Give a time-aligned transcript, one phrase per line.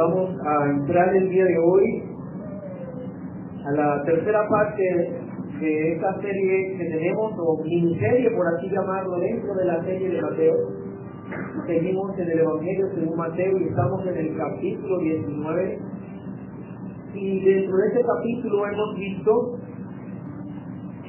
[0.00, 2.02] vamos a entrar el día de hoy
[3.66, 4.82] a la tercera parte
[5.60, 10.22] de esta serie que tenemos, o miniserie por así llamarlo, dentro de la serie de
[10.22, 10.54] Mateo.
[11.66, 15.78] Seguimos en el Evangelio según Mateo y estamos en el capítulo 19.
[17.14, 19.58] Y dentro de este capítulo hemos visto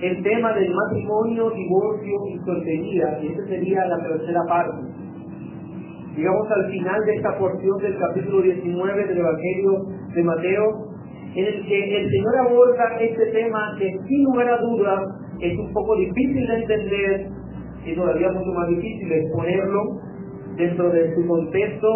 [0.02, 4.91] el tema del matrimonio, divorcio y soltería, y esta sería la tercera parte.
[6.16, 10.92] Llegamos al final de esta porción del capítulo 19 del Evangelio de Mateo,
[11.36, 15.00] en el que el Señor aborda este tema que sin lugar a dudas
[15.40, 17.30] es un poco difícil de entender
[17.86, 20.02] y todavía mucho más difícil exponerlo
[20.58, 21.88] dentro de su contexto.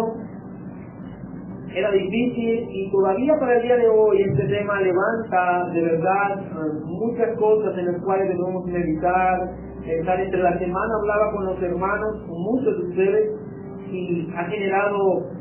[1.74, 6.40] Era difícil y todavía para el día de hoy este tema levanta de verdad
[6.86, 9.52] muchas cosas en las cuales debemos meditar.
[9.86, 13.45] Estar entre la semana hablaba con los hermanos, con muchos de ustedes,
[13.90, 14.98] y ha generado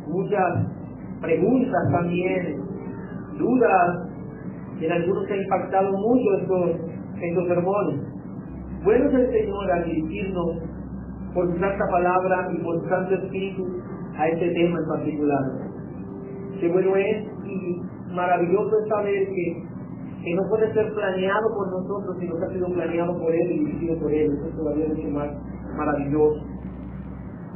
[0.08, 0.68] muchas
[1.22, 2.62] preguntas también,
[3.38, 4.10] dudas,
[4.82, 6.70] en algunos ha impactado mucho estos,
[7.22, 8.02] estos sermones.
[8.84, 10.58] Bueno es el Señor al dirigirnos
[11.34, 13.64] por su santa palabra y por su santo espíritu
[14.18, 15.42] a este tema en particular.
[16.60, 17.82] Qué bueno es y
[18.14, 19.64] maravilloso es saber que,
[20.23, 23.60] que no puede ser planeado por nosotros, sino que ha sido planeado por Él y
[23.66, 24.32] dirigido por Él.
[24.32, 25.30] Eso es todavía mucho más
[25.76, 26.42] maravilloso.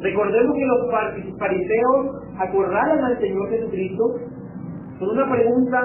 [0.02, 4.16] Recordemos que los fariseos acorralan al Señor Jesucristo
[4.98, 5.82] con una pregunta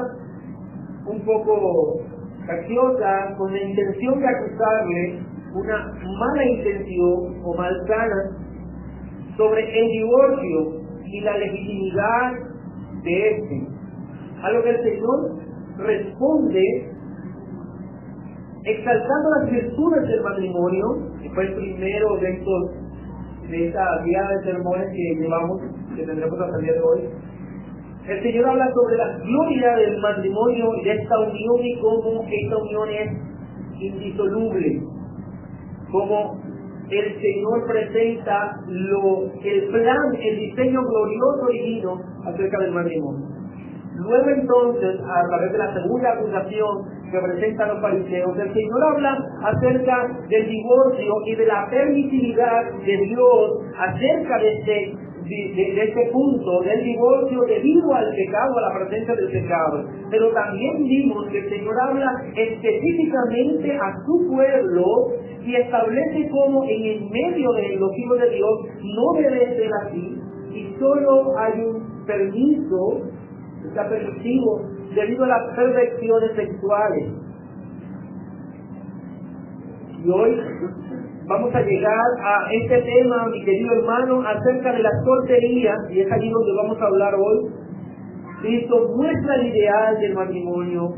[1.06, 2.00] un poco
[2.46, 5.18] capciosa, con la intención de acusarle
[5.54, 8.44] una mala intención o malsana
[9.36, 12.32] sobre el divorcio y la legitimidad
[13.02, 13.68] de este.
[14.42, 15.34] A lo que el Señor
[15.78, 16.90] responde
[18.64, 20.84] exaltando las virtudes del matrimonio,
[21.22, 22.83] que fue el primero de estos
[23.48, 25.60] de esta guía de sermones que llevamos,
[25.96, 27.08] que tendremos hasta el día de hoy.
[28.06, 32.56] El Señor habla sobre la gloria del matrimonio y de esta unión y cómo esta
[32.58, 34.82] unión es indisoluble.
[35.90, 36.38] Cómo
[36.90, 43.26] el Señor presenta lo, el plan, el diseño glorioso divino acerca del matrimonio.
[43.94, 49.18] Luego entonces, a través de la segunda acusación que presentan los fariseos, el Señor habla
[49.42, 56.10] acerca del divorcio y de la permisividad de Dios acerca de este, de, de, este
[56.10, 59.84] punto del divorcio debido al pecado, a la presencia del pecado.
[60.10, 64.84] Pero también vimos que el Señor habla específicamente a su pueblo
[65.46, 70.18] y establece cómo en el medio de los hijos de Dios no debe ser así
[70.52, 73.02] y solo hay un permiso
[73.68, 77.04] está permitido debido a las perversiones sexuales.
[80.04, 80.40] Y hoy
[81.26, 86.12] vamos a llegar a este tema, mi querido hermano, acerca de la soltería, y es
[86.12, 87.50] allí donde vamos a hablar hoy.
[88.42, 90.94] Cristo muestra el ideal del matrimonio.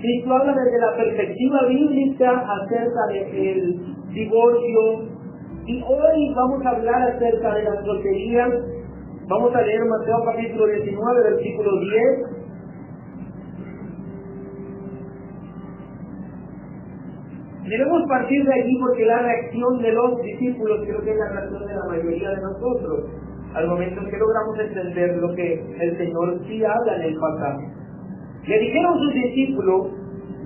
[0.00, 5.18] Cristo habla desde la perspectiva bíblica acerca del divorcio.
[5.66, 8.48] Y hoy vamos a hablar acerca de la soltería
[9.28, 12.37] Vamos a leer Mateo capítulo 19, versículo 10.
[17.68, 21.66] Debemos partir de aquí porque la reacción de los discípulos creo que es la reacción
[21.66, 23.10] de la mayoría de nosotros
[23.54, 27.66] al momento en que logramos entender lo que el Señor sí habla en el pasaje.
[28.46, 29.86] Le dijeron sus discípulos,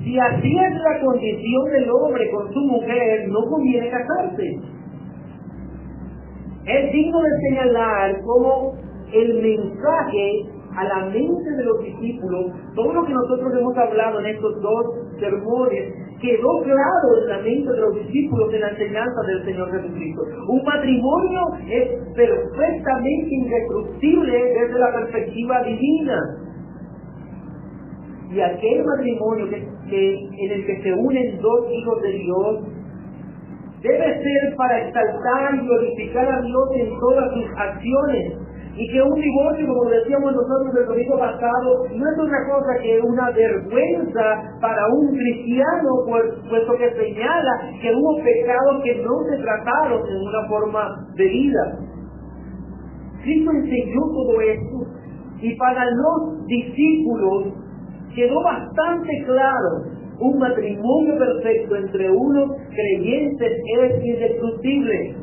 [0.03, 4.61] si así es la condición del hombre con su mujer, no conviene casarse.
[6.65, 8.75] Es digno de señalar cómo
[9.13, 10.47] el mensaje
[10.77, 14.87] a la mente de los discípulos, todo lo que nosotros hemos hablado en estos dos
[15.21, 20.23] sermones, quedó claro en la mente de los discípulos en la enseñanza del Señor Jesucristo.
[20.49, 26.19] Un matrimonio es perfectamente irreproducible desde la perspectiva divina.
[28.31, 32.61] Y aquel matrimonio que, que, en el que se unen dos hijos de Dios
[33.83, 38.39] debe ser para exaltar y glorificar a Dios en todas sus acciones.
[38.75, 43.01] Y que un divorcio, como decíamos nosotros el domingo pasado, no es otra cosa que
[43.01, 45.91] una vergüenza para un cristiano,
[46.49, 47.53] puesto que señala
[47.83, 51.79] que hubo pecados que no se trataron en una forma de vida.
[53.23, 54.87] Cristo enseñó todo esto
[55.43, 57.55] y para los discípulos
[58.15, 65.17] quedó bastante claro un matrimonio perfecto entre unos creyentes es indestructible.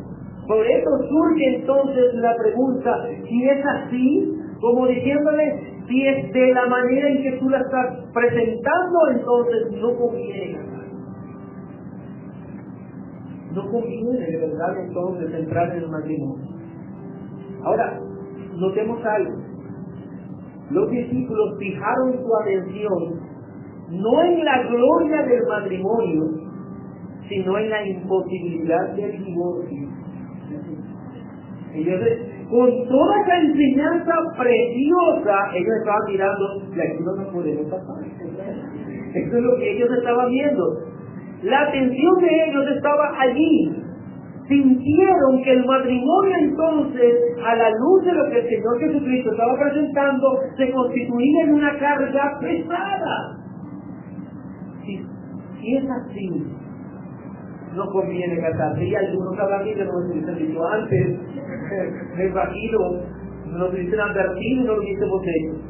[0.50, 2.92] Por eso surge entonces la pregunta,
[3.28, 8.00] si es así, como diciéndole, si es de la manera en que tú la estás
[8.12, 10.58] presentando, entonces no conviene
[13.54, 16.48] No conviene de verdad entonces entrar en el matrimonio.
[17.64, 18.00] Ahora,
[18.56, 19.38] notemos algo.
[20.72, 23.20] los discípulos fijaron su atención
[23.92, 26.24] no en la gloria del matrimonio,
[27.28, 29.89] sino en la imposibilidad del divorcio.
[31.74, 32.02] Ellos,
[32.50, 36.46] con toda esa enseñanza preciosa, ellos estaban mirando,
[36.76, 38.04] y aquí no nos podemos pasar.
[39.14, 40.64] Eso es lo que ellos estaban viendo.
[41.44, 43.76] La atención de ellos estaba allí.
[44.48, 49.54] Sintieron que el matrimonio entonces, a la luz de lo que el Señor Jesucristo estaba
[49.60, 53.38] presentando, se constituía en una carga pesada.
[54.84, 56.30] Si, es así,
[57.76, 58.84] no conviene casarse.
[58.84, 61.20] Y algunos que no lo hubiesen dicho antes.
[62.16, 62.80] Me imagino,
[63.46, 65.70] no lo hubiesen advertido y no lo hubiésemos hecho.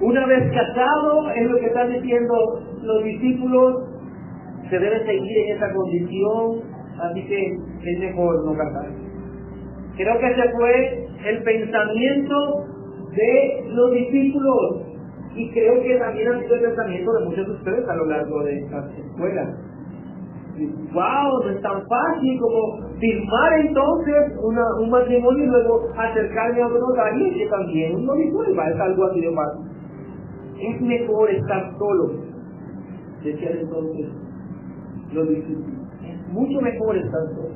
[0.00, 2.34] Una vez casado, es lo que están diciendo
[2.82, 3.84] los discípulos,
[4.70, 6.62] se debe seguir en esa condición,
[7.02, 7.54] así que
[7.84, 9.10] es mejor no casarse.
[9.96, 12.64] Creo que ese fue el pensamiento
[13.14, 14.82] de los discípulos
[15.34, 18.42] y creo que también ha sido el pensamiento de muchos de ustedes a lo largo
[18.44, 19.54] de esta escuela.
[20.68, 21.44] ¡Wow!
[21.44, 26.80] No es tan fácil como firmar entonces una, un matrimonio y luego acercarme a otro
[26.80, 28.68] notario que también no disuelva.
[28.68, 29.70] Es algo así de fácil.
[30.60, 32.12] Es mejor estar solo,
[33.24, 34.08] decían entonces
[35.12, 35.80] los discípulos.
[36.04, 37.54] Es mucho mejor estar solo.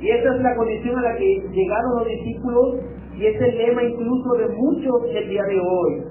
[0.00, 2.76] Y esa es la condición a la que llegaron los discípulos
[3.16, 6.02] y es el lema incluso de muchos el día de hoy.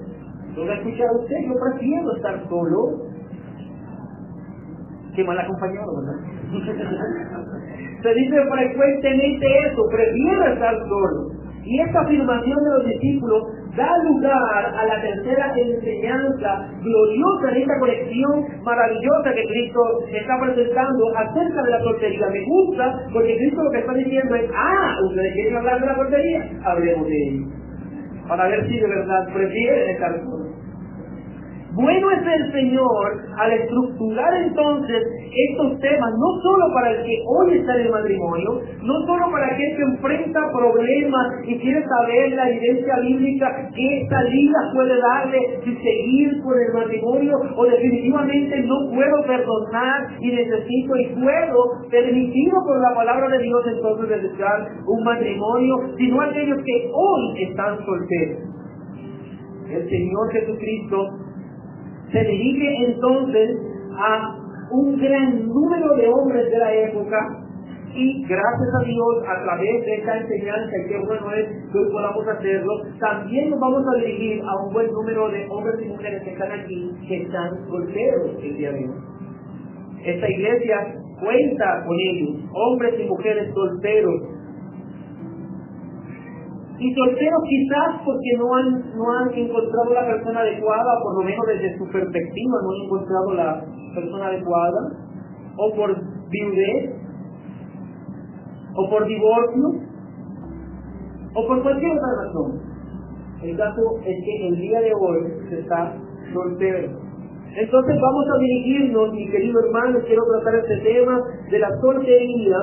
[0.56, 1.36] ¿Lo ha escuchado usted?
[1.46, 3.03] Yo prefiero estar solo
[5.14, 6.18] que mal acompañado, ¿verdad?
[8.02, 11.44] Se dice frecuentemente eso, prefiero estar solo.
[11.64, 13.42] Y esta afirmación de los discípulos
[13.74, 19.80] da lugar a la tercera enseñanza gloriosa en esta conexión maravillosa que Cristo
[20.12, 22.28] está presentando acerca de la soltería.
[22.28, 25.94] Me gusta porque Cristo lo que está diciendo es, ah, ustedes quieren hablar de la
[25.96, 27.46] soltería, hablemos de ello.
[28.28, 30.63] Para ver si de verdad prefieren estar solos.
[31.74, 35.02] Bueno es el Señor al estructurar entonces
[35.50, 39.46] estos temas, no solo para el que hoy está en el matrimonio, no solo para
[39.46, 45.74] aquel que enfrenta problemas y quiere saber la evidencia bíblica, qué salida puede darle si
[45.74, 52.80] seguir con el matrimonio o definitivamente no puedo perdonar y necesito y puedo, permitido por
[52.80, 58.38] la palabra de Dios entonces desear un matrimonio, sino aquellos que hoy están solteros.
[59.68, 61.23] El Señor Jesucristo
[62.12, 63.58] se dirige entonces
[63.96, 64.36] a
[64.70, 67.44] un gran número de hombres de la época
[67.94, 72.26] y gracias a Dios a través de esta enseñanza que bueno es que hoy podamos
[72.26, 76.30] hacerlo, también nos vamos a dirigir a un buen número de hombres y mujeres que
[76.30, 78.94] están aquí, que están solteros el día de hoy.
[80.04, 80.76] Esta iglesia
[81.20, 84.22] cuenta con ellos, hombres y mujeres solteros,
[86.78, 91.46] y solteros quizás porque no han, no han encontrado la persona adecuada, por lo menos
[91.46, 94.80] desde su perspectiva no han encontrado la persona adecuada,
[95.56, 95.94] o por
[96.30, 96.90] viudez,
[98.76, 99.68] o por divorcio,
[101.34, 102.60] o por cualquier otra razón.
[103.42, 105.94] El caso es que el día de hoy se está
[106.32, 107.04] soltero.
[107.56, 112.56] Entonces vamos a dirigirnos, mi querido hermano, quiero tratar este tema de la soltería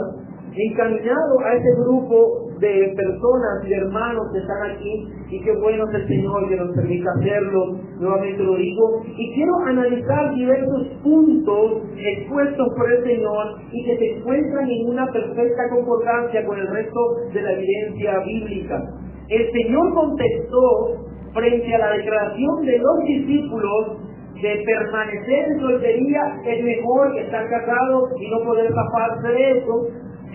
[0.54, 5.96] encaminado a ese grupo de personas, de hermanos que están aquí y qué bueno es
[5.96, 12.68] el Señor que nos permita hacerlo, nuevamente lo digo, y quiero analizar diversos puntos expuestos
[12.78, 17.00] por el Señor y que se encuentran en una perfecta concordancia con el resto
[17.34, 18.80] de la evidencia bíblica.
[19.28, 21.02] El Señor contestó
[21.34, 23.98] frente a la declaración de los discípulos
[24.42, 29.88] de permanecer en soltería es mejor que estar casado y no poder zafarse de eso,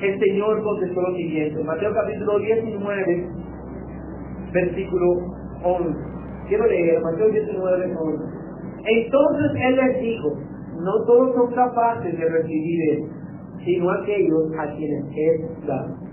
[0.03, 1.63] el Señor contestó lo siguiente.
[1.65, 3.29] Mateo capítulo 19,
[4.53, 5.07] versículo
[5.65, 5.99] 11.
[6.49, 8.25] Quiero leer Mateo 19, 11.
[8.85, 10.29] Entonces Él les dijo,
[10.81, 13.15] no todos son capaces de recibir esto,
[13.65, 16.07] sino aquellos a quienes es dado.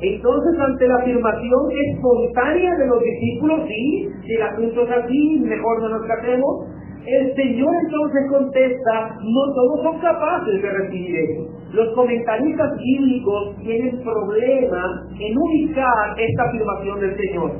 [0.00, 5.82] Entonces, ante la afirmación espontánea de los discípulos, sí, si el asunto es así, mejor
[5.82, 6.66] no nos casemos,
[7.06, 11.50] el Señor entonces contesta, no todos son capaces de recibir eso.
[11.72, 17.50] Los comentaristas bíblicos tienen problema en ubicar esta afirmación del Señor.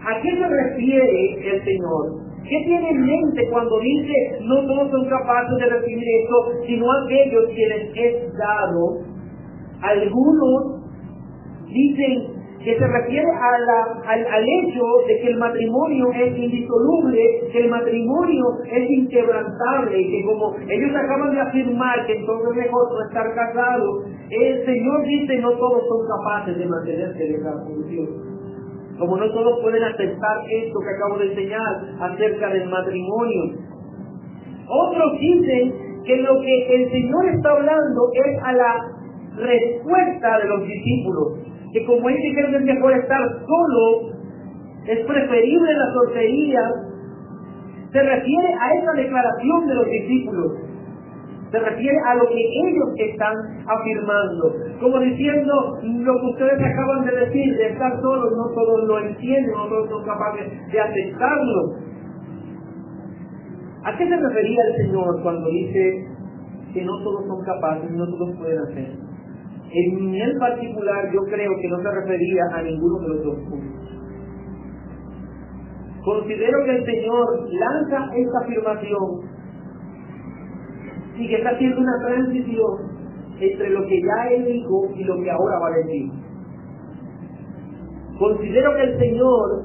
[0.00, 2.28] ¿A qué se refiere el Señor?
[2.44, 7.46] ¿Qué tiene en mente cuando dice no todos son capaces de recibir esto, sino aquellos
[7.54, 9.00] quienes es dado?
[9.82, 10.82] Algunos
[11.66, 12.37] dicen
[12.68, 18.44] que se refiere al, al hecho de que el matrimonio es indisoluble, que el matrimonio
[18.70, 23.34] es inquebrantable y que como ellos acaban de afirmar que entonces es mejor no estar
[23.34, 28.06] casados, el Señor dice no todos son capaces de mantenerse en esa función.
[28.98, 33.64] Como no todos pueden aceptar esto que acabo de enseñar acerca del matrimonio.
[34.68, 38.74] Otros dicen que lo que el Señor está hablando es a la
[39.38, 44.14] respuesta de los discípulos que como ellos dijeron es mejor estar solo,
[44.86, 46.60] es preferible la soltería,
[47.92, 50.52] se refiere a esa declaración de los discípulos,
[51.50, 53.34] se refiere a lo que ellos están
[53.66, 58.98] afirmando, como diciendo lo que ustedes acaban de decir, de estar solos, no todos lo
[58.98, 61.88] entienden, no todos son capaces de aceptarlo.
[63.84, 66.08] ¿A qué se refería el Señor cuando dice
[66.74, 69.07] que no todos son capaces, no todos pueden hacer?
[69.70, 73.88] En el particular yo creo que no se refería a ninguno de los dos puntos.
[76.04, 79.20] Considero que el Señor lanza esta afirmación
[81.16, 82.98] y que está haciendo una transición
[83.40, 86.10] entre lo que ya Él dijo y lo que ahora va a decir.
[88.18, 89.64] Considero que el Señor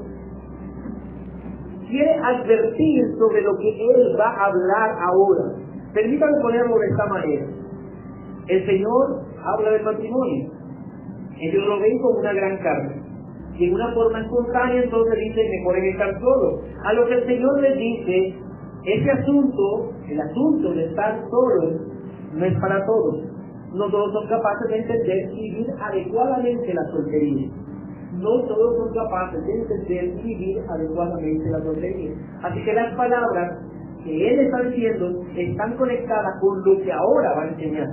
[1.88, 5.56] quiere advertir sobre lo que Él va a hablar ahora.
[5.94, 7.46] Permítame ponerlo de esta manera.
[8.48, 10.50] El Señor habla del matrimonio.
[11.40, 12.94] Ellos lo ven como una gran carga.
[13.56, 16.60] Y en una forma espontánea entonces dicen, mejor es estar solo.
[16.84, 18.34] A lo que el Señor les dice,
[18.84, 21.78] ese asunto, el asunto de estar solo,
[22.32, 23.20] no es para todos.
[23.72, 27.48] No todos son capaces de entender y vivir adecuadamente la soltería.
[28.12, 32.12] No todos son capaces de entender y vivir adecuadamente la soltería.
[32.42, 33.58] Así que las palabras
[34.04, 37.88] que Él está diciendo están conectadas con lo que ahora va a enseñar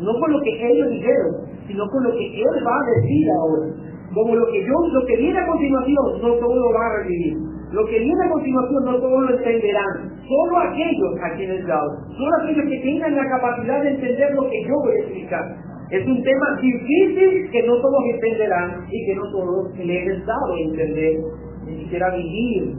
[0.00, 1.32] no con lo que ellos dijeron,
[1.66, 3.66] sino con lo que Él va a decir ahora.
[4.14, 7.36] Como lo que yo, lo que viene a continuación, no todos lo van a recibir.
[7.72, 10.16] Lo que viene a continuación no todos lo entenderán.
[10.26, 11.90] Solo aquellos a quienes dado.
[12.16, 15.56] Solo aquellos que tengan la capacidad de entender lo que yo voy a explicar.
[15.90, 20.54] Es un tema difícil que no todos entenderán y que no todos le he dado
[20.54, 21.20] a entender,
[21.66, 22.74] ni siquiera vivir.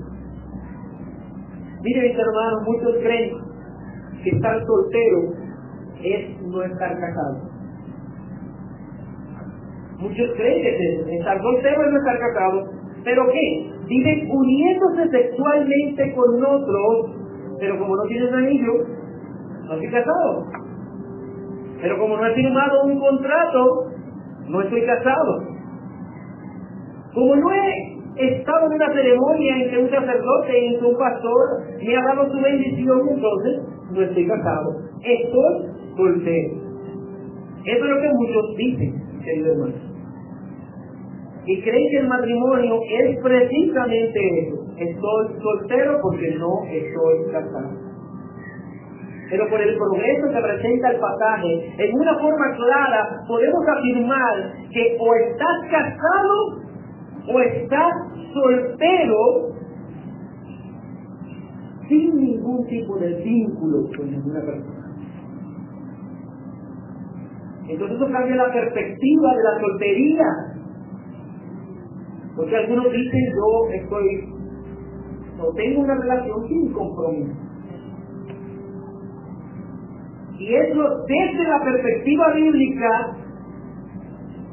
[1.81, 3.31] Miren, hermanos, muchos creen
[4.23, 5.38] que estar soltero
[6.03, 7.49] es no estar casado.
[9.99, 12.63] Muchos creen que estar soltero es no estar casado,
[13.03, 13.71] pero ¿qué?
[13.87, 17.15] Viven uniéndose sexualmente con otros,
[17.59, 18.73] pero como no tienen anillo,
[19.65, 20.45] no estoy casado.
[21.81, 23.91] Pero como no he firmado un contrato,
[24.47, 25.43] no estoy casado.
[27.13, 32.03] Como no he estado en una ceremonia entre un sacerdote y un pastor, me ha
[32.03, 34.75] dado su bendición, entonces no estoy casado.
[35.03, 35.68] Estoy
[35.99, 36.53] soltero.
[37.65, 39.89] Eso es lo que muchos dicen, querido hermano.
[41.45, 44.55] Y creen que el matrimonio es precisamente eso.
[44.77, 47.89] Estoy soltero porque no estoy casado.
[49.29, 54.97] Pero por el progreso que presenta el pasaje, en una forma clara podemos afirmar que
[54.99, 56.69] o estás casado
[57.31, 57.93] o estás
[58.33, 59.49] soltero
[61.87, 64.78] sin ningún tipo de vínculo con ninguna persona.
[67.69, 70.25] Entonces eso cambia la perspectiva de la soltería.
[72.35, 74.33] Porque algunos dicen yo estoy,
[75.37, 77.49] no tengo una relación sin compromiso.
[80.39, 83.17] Y eso desde la perspectiva bíblica,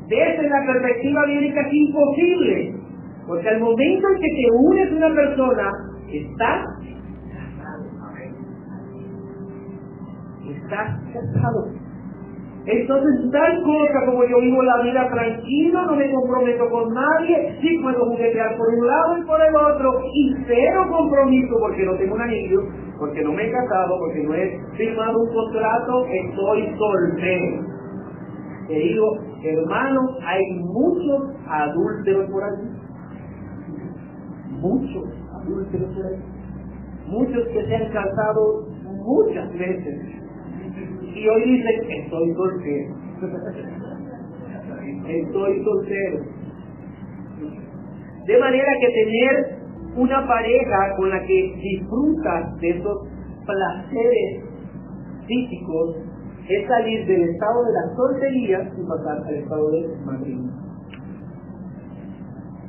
[0.08, 2.74] desde la perspectiva bíblica es imposible.
[3.26, 5.72] Porque al momento en que te unes a una persona,
[6.12, 6.64] estás
[7.32, 7.84] casado.
[10.50, 11.75] Estás casado.
[12.66, 17.78] Entonces, tal cosa como yo vivo la vida tranquilo, no me comprometo con nadie, sí
[17.80, 22.16] puedo juguetear por un lado y por el otro, y cero compromiso porque no tengo
[22.16, 22.58] un anillo,
[22.98, 27.76] porque no me he casado, porque no he firmado un contrato, estoy soltero.
[28.66, 32.68] Te digo, hermano, hay muchos adúlteros por ahí.
[34.58, 35.04] Muchos
[35.40, 36.20] adúlteros por ahí.
[37.06, 38.66] Muchos que se han casado
[39.04, 40.15] muchas veces
[41.16, 42.94] y hoy dicen, estoy soltero.
[45.08, 46.18] estoy soltero.
[48.26, 49.56] De manera que tener
[49.96, 53.08] una pareja con la que disfrutas de esos
[53.46, 54.44] placeres
[55.26, 55.96] físicos
[56.48, 60.65] es salir del estado de la soltería y pasar al estado del matrimonio.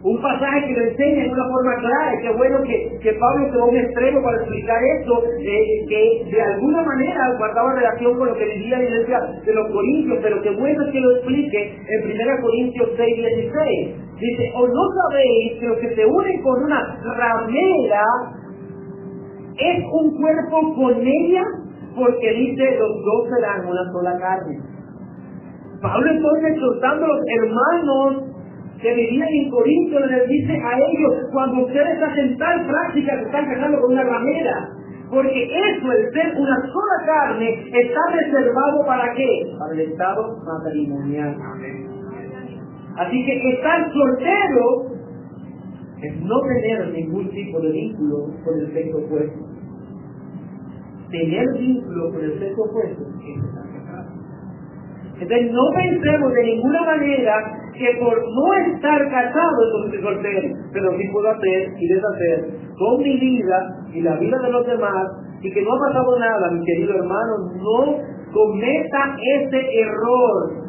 [0.03, 3.51] Un pasaje que lo enseña en una forma clara, y qué bueno que, que Pablo
[3.51, 8.35] quedó un extremo para explicar esto, eh, que de alguna manera guardaba relación con lo
[8.35, 12.41] que vivía la iglesia de los Corintios, pero qué bueno que lo explique en 1
[12.41, 13.95] Corintios 6, 16.
[14.19, 18.03] Dice, o no sabéis que los que se unen con una ramera
[19.57, 21.43] es un cuerpo con ella,
[21.95, 24.59] porque dice, los dos serán una sola carne.
[25.81, 28.36] Pablo entonces exhortando a los hermanos
[28.81, 33.45] que vivían en Corinto les dice a ellos, cuando ustedes hacen tal práctica que están
[33.45, 34.69] casando con una ramera,
[35.09, 39.27] porque eso, el ser una sola carne, está reservado para qué?
[39.57, 41.37] Para el estado matrimonial.
[42.97, 44.97] Así que estar soltero
[46.01, 49.45] es no tener ningún tipo de vínculo con el sexo opuesto.
[51.09, 54.11] Tener vínculo con el sexo opuesto es estar casado.
[55.13, 61.07] Entonces no pensemos de ninguna manera que por no estar casado entonces soltero, pero sí
[61.11, 62.45] puedo hacer y deshacer
[62.77, 65.07] con mi vida y la vida de los demás
[65.41, 67.97] y que no ha pasado nada, mi querido hermano, no
[68.33, 70.67] cometa ese error.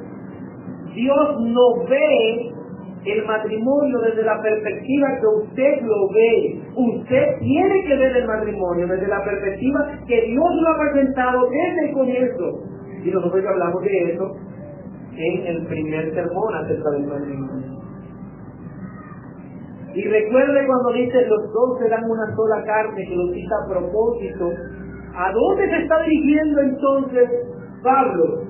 [0.94, 2.52] Dios no ve
[3.04, 6.60] el matrimonio desde la perspectiva que usted lo ve.
[6.76, 11.88] Usted tiene que ver el matrimonio desde la perspectiva que Dios lo ha presentado desde
[11.88, 12.62] el comienzo.
[13.04, 14.36] Y nosotros ya hablamos de eso
[15.18, 17.78] en el primer sermón acerca del matrimonio.
[19.94, 24.50] Y recuerde cuando dice los dos serán una sola carne, que lo cita a propósito.
[25.14, 27.28] ¿A dónde se está dirigiendo entonces
[27.82, 28.44] Pablo?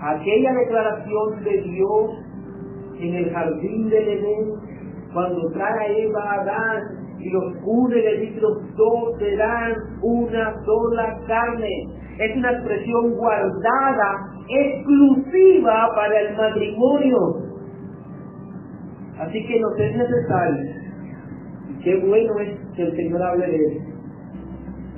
[0.00, 2.10] Aquella declaración de Dios
[2.98, 4.54] en el jardín del Edén,
[5.12, 10.54] cuando trae a Eva a Adán y los une, le dice los dos serán una
[10.64, 11.68] sola carne.
[12.18, 17.18] Es una expresión guardada exclusiva para el matrimonio.
[19.18, 20.64] Así que no es necesario.
[21.68, 23.84] Y qué bueno es que el Señor hable de eso.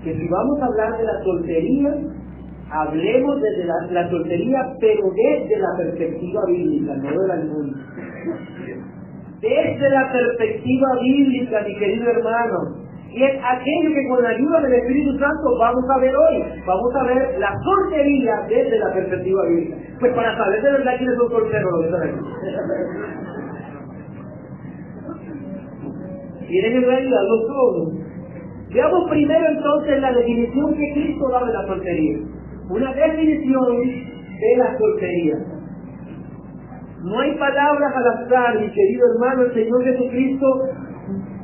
[0.04, 1.94] Que si vamos a hablar de la soltería,
[2.70, 7.78] hablemos desde la, la soltería, pero desde la perspectiva bíblica, no de la mundo.
[9.40, 12.81] Desde la perspectiva bíblica, mi querido hermano,
[13.14, 16.44] y es aquello que con la ayuda del Espíritu Santo vamos a ver hoy.
[16.66, 19.76] Vamos a ver la soltería desde la perspectiva bíblica.
[20.00, 22.18] Pues para saber de verdad quiénes son solteros, lo que aquí.
[26.48, 27.92] ¿Quieren en realidad los todos?
[28.72, 32.18] Veamos primero entonces la definición que Cristo da de la soltería.
[32.70, 35.34] Una definición de la soltería.
[37.02, 40.46] No hay palabras al azar, mi querido hermano, el Señor Jesucristo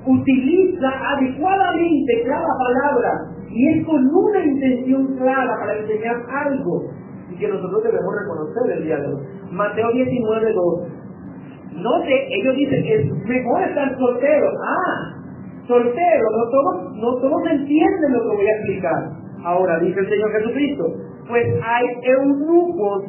[0.06, 6.90] utiliza adecuadamente cada palabra y es con una intención clara para enseñar algo
[7.30, 9.26] y que nosotros debemos reconocer el hoy.
[9.50, 10.98] Mateo 19, 2.
[11.74, 14.48] Note, ellos dicen que es mejor estar soltero.
[14.66, 15.18] Ah,
[15.66, 19.10] soltero, no todos, no todos entienden lo que voy a explicar.
[19.44, 20.84] Ahora, dice el Señor Jesucristo,
[21.28, 23.04] pues hay eunucos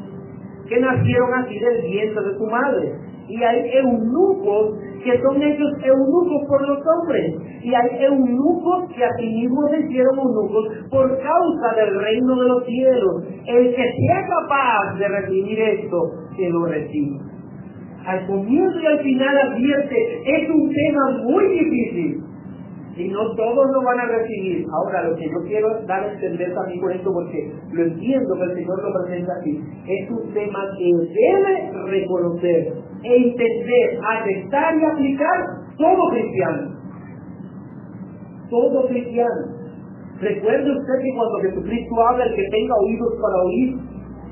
[0.67, 2.93] que nacieron así del vientre de su madre.
[3.30, 7.36] Y hay eunucos que son hechos eunucos por los hombres.
[7.63, 12.48] Y hay eunucos que a sí mismos se hicieron eunucos por causa del reino de
[12.48, 13.24] los cielos.
[13.46, 17.20] El que sea capaz de recibir esto, que lo reciba.
[18.06, 22.29] Al comienzo y al final advierte, es un tema muy difícil
[22.99, 24.65] y no todos lo van a recibir.
[24.73, 28.43] Ahora, lo que yo quiero dar a entender también con esto, porque lo entiendo que
[28.43, 34.85] el Señor lo presenta aquí, es un tema que debe reconocer e entender, aceptar y
[34.85, 35.45] aplicar
[35.77, 36.75] todo cristiano.
[38.49, 39.59] Todo cristiano.
[40.19, 43.75] Recuerde usted que cuando Jesucristo habla, el que tenga oídos para oír,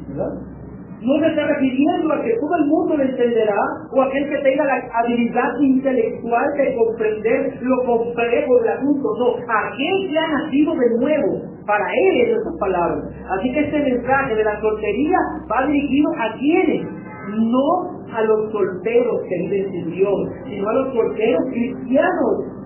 [0.10, 0.57] ¿verdad?
[1.02, 3.60] No se está refiriendo a que todo el mundo lo entenderá
[3.92, 9.08] o aquel que tenga la habilidad intelectual de comprender lo complejo del asunto.
[9.20, 13.04] No, aquel que ha nacido de nuevo, para él es esas palabras.
[13.38, 15.18] Así que este mensaje de la soltería
[15.52, 16.88] va dirigido a quienes,
[17.30, 22.57] no a los solteros que viven sin Dios, sino a los solteros cristianos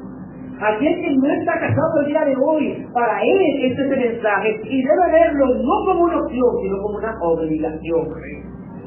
[0.62, 4.62] Aquel que no está casado el día de hoy, para él este es el mensaje
[4.64, 8.08] y debe verlo no como una opción, sino como una obligación.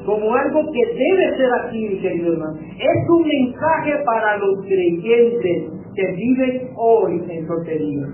[0.05, 2.57] Como algo que debe ser así, querido hermano.
[2.61, 5.63] Es un mensaje para los creyentes
[5.95, 8.07] que viven hoy en soltería.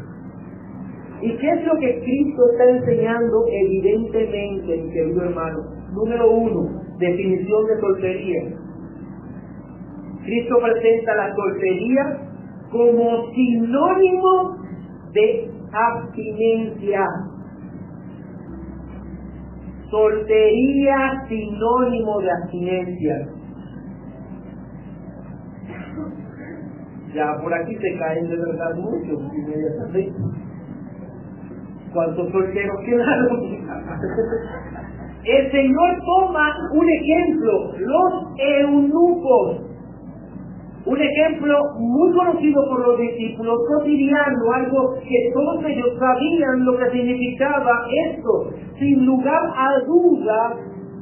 [1.21, 5.59] ¿Y qué es lo que Cristo está enseñando evidentemente, mi querido hermano?
[5.93, 8.41] Número uno, definición de soltería.
[10.23, 12.30] Cristo presenta la soltería
[12.71, 14.57] como sinónimo
[15.13, 17.05] de abstinencia.
[19.89, 23.27] Soltería sinónimo de abstinencia.
[27.13, 30.13] Ya por aquí se caen de verdad muchos inmediatamente.
[31.93, 33.41] ¿Cuántos solteros quedaron?
[35.23, 39.70] El Señor toma un ejemplo, los eunucos.
[40.83, 46.89] Un ejemplo muy conocido por los discípulos, cotidiano, algo que todos ellos sabían lo que
[46.89, 48.49] significaba esto.
[48.79, 50.57] Sin lugar a duda,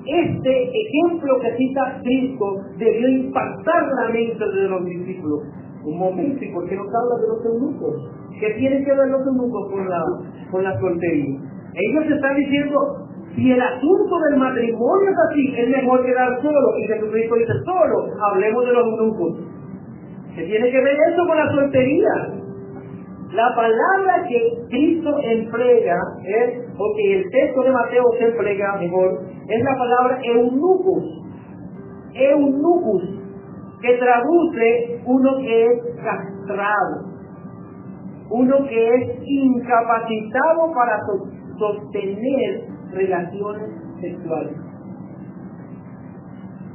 [0.06, 5.44] este ejemplo que cita Cristo debió impactar la mente de los discípulos.
[5.86, 8.12] Un momento, ¿y por qué habla de los eunucos?
[8.38, 10.04] ¿Qué tienen que ver los eunucos con la,
[10.52, 11.39] con la soltería?
[11.74, 16.78] Ellos están diciendo, si el asunto del matrimonio es así, es mejor quedar solo.
[16.80, 19.48] Y Jesucristo dice, solo, hablemos de los eunucos.
[20.36, 22.39] ¿Qué tiene que ver eso con la soltería?
[23.34, 24.39] La palabra que
[24.70, 30.20] Cristo emplea es, o que el texto de Mateo se emplea mejor, es la palabra
[30.24, 31.04] eunucus.
[32.13, 33.04] Eunucus,
[33.82, 37.06] que traduce uno que es castrado,
[38.32, 41.00] uno que es incapacitado para
[41.58, 42.63] sostener
[42.94, 43.70] relaciones
[44.02, 44.54] sexuales.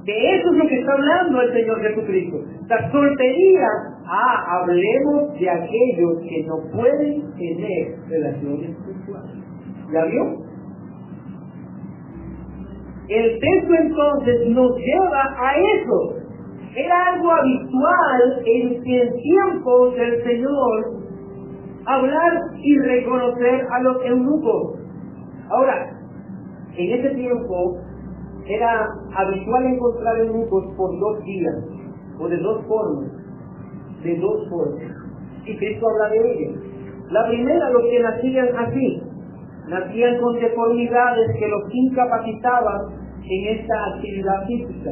[0.05, 2.54] De eso es lo que está hablando el Señor Jesucristo.
[2.69, 3.69] La soltería,
[4.07, 9.45] ah, hablemos de aquellos que no pueden tener relaciones sexuales.
[9.93, 10.45] ¿Ya vio?
[13.09, 16.17] El texto entonces nos lleva a eso.
[16.75, 21.05] Era algo habitual en el tiempo del Señor
[21.87, 24.81] hablar y reconocer a los eunucos.
[25.51, 25.91] Ahora,
[26.77, 27.79] en ese tiempo
[28.47, 31.55] era habitual encontrar eunucos por dos días,
[32.19, 33.11] o de dos formas,
[34.03, 34.83] de dos formas.
[35.47, 36.63] Y Cristo habla de ellos.
[37.11, 39.03] La primera, los que nacían así,
[39.69, 44.91] nacían con deformidades que los incapacitaban en esta actividad física.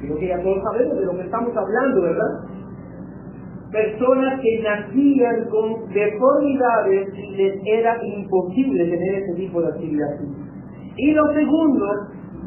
[0.00, 2.40] Creo que ya todos sabemos de lo que estamos hablando, ¿verdad?
[3.70, 10.52] Personas que nacían con deformidades y les era imposible tener ese tipo de actividad física.
[10.96, 11.96] Y los segundos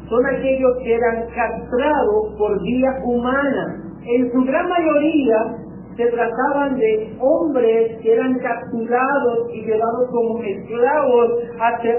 [0.09, 3.84] son aquellos que eran castrados por vía humana.
[4.05, 5.65] En su gran mayoría
[5.97, 11.31] se trataban de hombres que eran capturados y llevados como esclavos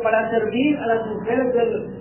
[0.03, 1.55] para servir a las mujeres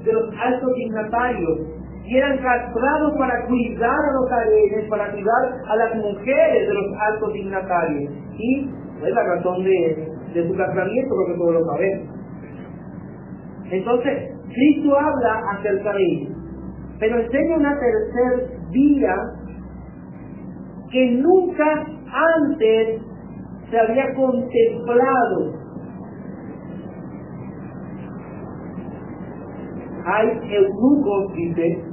[0.04, 1.60] de, los altos dignatarios.
[2.06, 6.86] Y eran castrados para cuidar a los arenes, para cuidar a las mujeres de los
[7.00, 8.14] altos dignatarios.
[8.38, 8.70] Y
[9.04, 12.16] es la razón de, de su castramiento, porque todos lo sabemos.
[13.72, 16.36] Entonces, Cristo habla acerca de ello,
[17.00, 19.16] pero enseña una tercera vía
[20.92, 21.86] que nunca
[22.38, 23.02] antes
[23.70, 25.54] se había contemplado.
[30.06, 31.84] Hay eunucos, dice,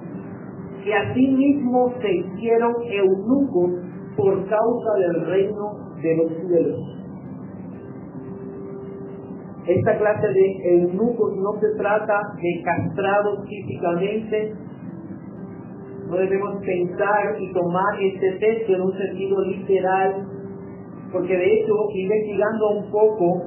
[0.85, 3.71] que asimismo se hicieron eunucos
[4.17, 6.93] por causa del reino de los cielos.
[9.67, 14.55] Esta clase de eunucos no se trata de castrados físicamente.
[16.13, 20.27] No debemos pensar y tomar este texto en un sentido literal,
[21.11, 23.43] porque de hecho, investigando un poco,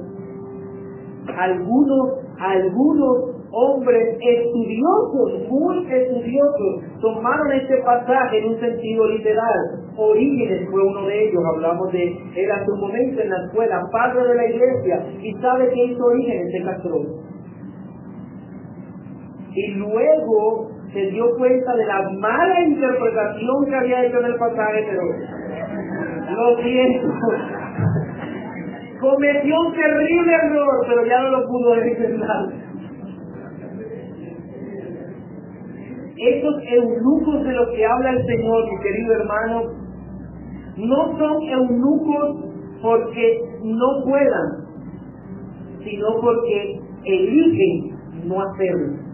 [1.28, 9.86] algunos, algunos hombres estudiosos, muy estudiosos, tomaron este pasaje en un sentido literal.
[9.96, 14.34] Orígenes fue uno de ellos, hablamos de él su momento en la escuela, padre de
[14.34, 16.98] la iglesia, y sabe que hizo Orígenes, se castró.
[19.54, 24.86] Y luego se dio cuenta de la mala interpretación que había hecho en el pasaje,
[24.88, 25.02] pero
[26.34, 27.08] lo siento.
[28.98, 32.48] Cometió un terrible error, pero ya no lo pudo nada.
[36.16, 39.62] Estos eunucos de los que habla el Señor, mi querido hermano,
[40.78, 42.36] no son eunucos
[42.80, 44.64] porque no puedan,
[45.84, 49.05] sino porque eligen no hacerlo.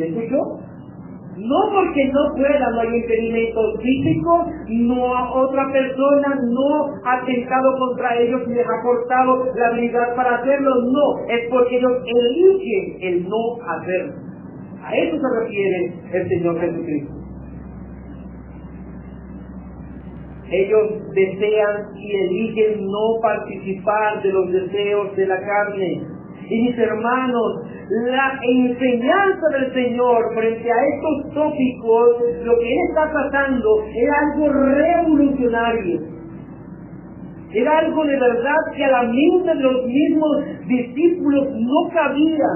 [0.00, 0.58] ¿Se escuchó?
[1.36, 8.18] No porque no puedan, no hay impedimentos físicos, no otra persona no ha atentado contra
[8.18, 13.28] ellos y les ha cortado la habilidad para hacerlo, no, es porque ellos eligen el
[13.28, 14.14] no hacerlo.
[14.82, 17.14] A eso se refiere el Señor Jesucristo.
[20.50, 26.19] Ellos desean y eligen no participar de los deseos de la carne.
[26.50, 27.62] Y mis hermanos,
[28.06, 32.08] la enseñanza del Señor frente a estos tópicos,
[32.42, 36.00] lo que Él está tratando, era algo revolucionario.
[37.52, 42.48] Era algo de verdad que a la mente de los mismos discípulos no cabía.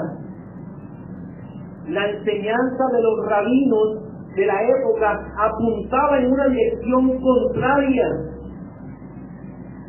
[1.88, 4.02] La enseñanza de los rabinos
[4.34, 8.08] de la época apuntaba en una dirección contraria.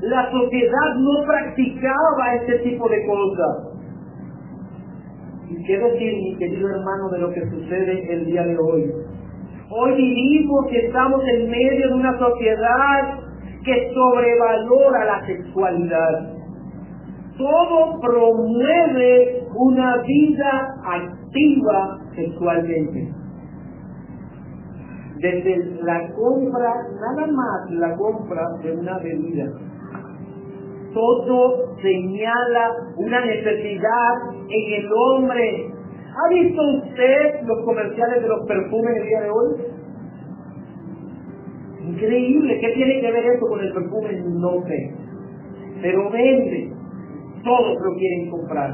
[0.02, 3.75] La sociedad no practicaba este tipo de cosas.
[5.50, 8.92] Y qué decir, mi querido hermano, de lo que sucede el día de hoy.
[9.70, 13.20] Hoy vivimos y estamos en medio de una sociedad
[13.64, 16.34] que sobrevalora la sexualidad.
[17.38, 23.12] Todo promueve una vida activa sexualmente.
[25.18, 29.52] Desde la compra, nada más la compra de una bebida.
[30.96, 34.14] Todo señala una necesidad
[34.48, 35.70] en el hombre.
[36.16, 39.76] ¿Ha visto usted los comerciales de los perfumes el día de hoy?
[41.90, 44.24] Increíble, ¿qué tiene que ver eso con el perfume?
[44.40, 44.96] No sé.
[45.82, 46.72] Pero vende,
[47.44, 48.72] todos lo quieren comprar.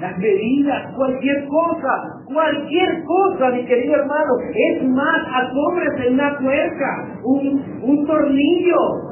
[0.00, 4.32] Las bebidas, cualquier cosa, cualquier cosa, mi querido hermano.
[4.54, 9.09] Es más, asómbrese en una tuerca, un, un tornillo.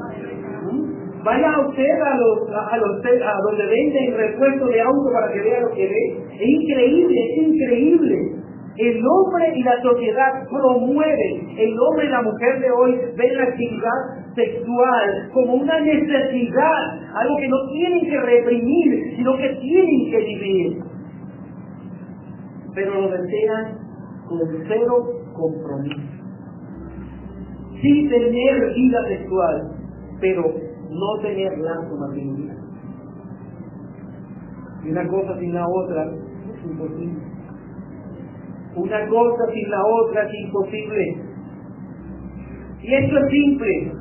[1.23, 5.59] Vaya usted a, los, a, los, a donde venden repuesto de auto para que vea
[5.61, 6.17] lo que ve.
[6.33, 8.39] Es increíble, es increíble.
[8.77, 13.43] El hombre y la sociedad promueven, el hombre y la mujer de hoy ven la
[13.43, 20.17] actividad sexual como una necesidad, algo que no tienen que reprimir, sino que tienen que
[20.19, 20.77] vivir.
[22.73, 23.77] Pero lo desean
[24.29, 25.99] con cero compromiso.
[27.81, 29.71] Sí tener vida sexual,
[30.21, 32.57] pero no tener lazo matrimonial.
[34.83, 37.21] Y una cosa sin la otra es imposible.
[38.75, 41.17] Una cosa sin la otra es imposible.
[42.81, 43.91] Y esto es simple.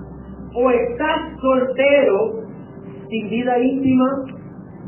[0.54, 2.48] O estás soltero
[3.10, 4.24] sin vida íntima,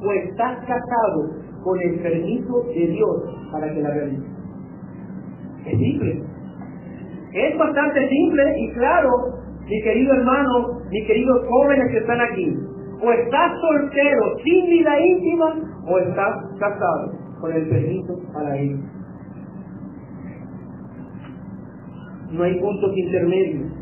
[0.03, 4.31] o estás casado con el permiso de Dios para que la realices.
[5.67, 6.23] Es simple.
[7.33, 9.11] Es bastante simple y claro,
[9.67, 12.57] mi querido hermano, mis queridos jóvenes que están aquí.
[13.03, 15.55] O estás soltero sin vida íntima,
[15.87, 18.77] o estás casado con el permiso para ir.
[22.33, 23.73] no hay puntos intermedios.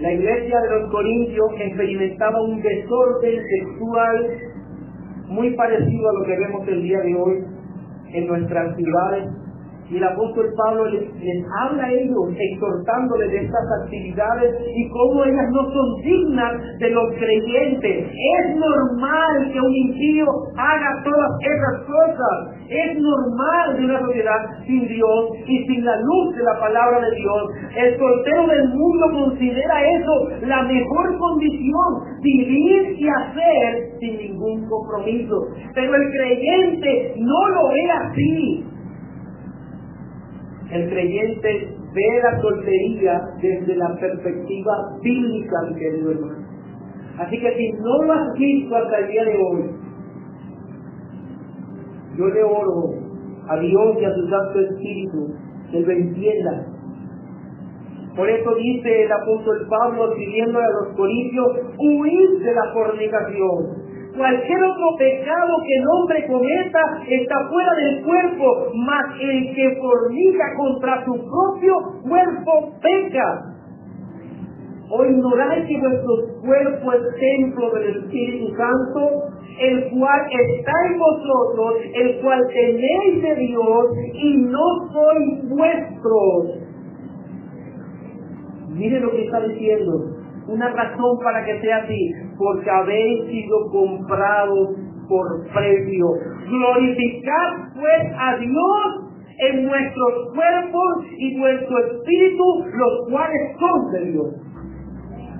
[0.00, 4.38] La iglesia de los Corintios experimentaba un desorden sexual
[5.28, 7.44] muy parecido a lo que vemos el día de hoy
[8.12, 9.28] en nuestras ciudades
[9.90, 11.04] y el apóstol Pablo les,
[11.60, 17.04] habla a ellos, exhortándoles de estas actividades y cómo ellas no son dignas de los
[17.18, 18.06] creyentes.
[18.08, 22.56] Es normal que un impío haga todas esas cosas.
[22.68, 27.16] Es normal de una sociedad sin Dios y sin la luz de la palabra de
[27.16, 27.42] Dios.
[27.76, 35.48] El soltero del mundo considera eso la mejor condición, vivir y hacer sin ningún compromiso.
[35.74, 38.71] Pero el creyente no lo ve así.
[40.72, 46.46] El creyente ve la soltería desde la perspectiva bíblica, mi querido hermano.
[47.18, 49.70] Así que si no lo has visto hasta el día de hoy,
[52.16, 52.94] yo le oro
[53.48, 55.34] a Dios y a su Santo Espíritu
[55.70, 56.66] que lo entienda.
[58.16, 61.46] Por eso dice el apóstol Pablo escribiendo a los corintios,
[61.78, 63.81] huid de la fornicación.
[64.16, 70.44] Cualquier otro pecado que el hombre cometa está fuera del cuerpo, mas el que fornica
[70.58, 73.54] contra su propio cuerpo peca.
[74.90, 81.74] ¿O ignoráis que vuestro cuerpo es templo del Espíritu Santo, el cual está en vosotros,
[81.94, 86.58] el cual tenéis de Dios y no sois vuestros?
[88.68, 92.10] Mire lo que está diciendo una razón para que sea así,
[92.42, 94.70] porque habéis sido comprados
[95.08, 96.06] por precio.
[96.48, 99.02] Glorificad pues a Dios
[99.38, 104.26] en nuestros cuerpos y nuestro espíritu, los cuales son de Dios.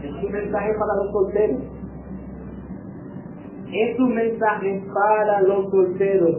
[0.02, 1.62] Es un mensaje para los solteros.
[3.72, 6.36] Es un mensaje para los solteros.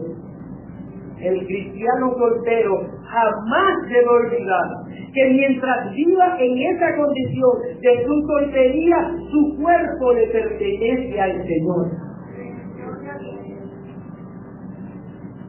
[1.20, 4.83] El cristiano soltero jamás debe olvidar
[5.14, 8.96] que mientras viva en esa condición de su soltería,
[9.30, 11.86] su cuerpo le pertenece al Señor.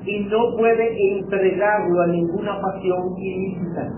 [0.06, 3.91] Y no puede entregarlo a ninguna pasión ilícita.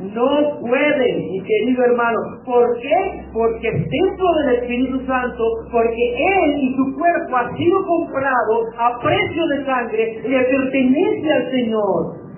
[0.00, 2.18] No puede, mi querido hermano.
[2.44, 3.22] ¿Por qué?
[3.32, 9.46] Porque dentro del Espíritu Santo, porque Él y su cuerpo ha sido comprado a precio
[9.46, 12.29] de sangre, le pertenece al Señor.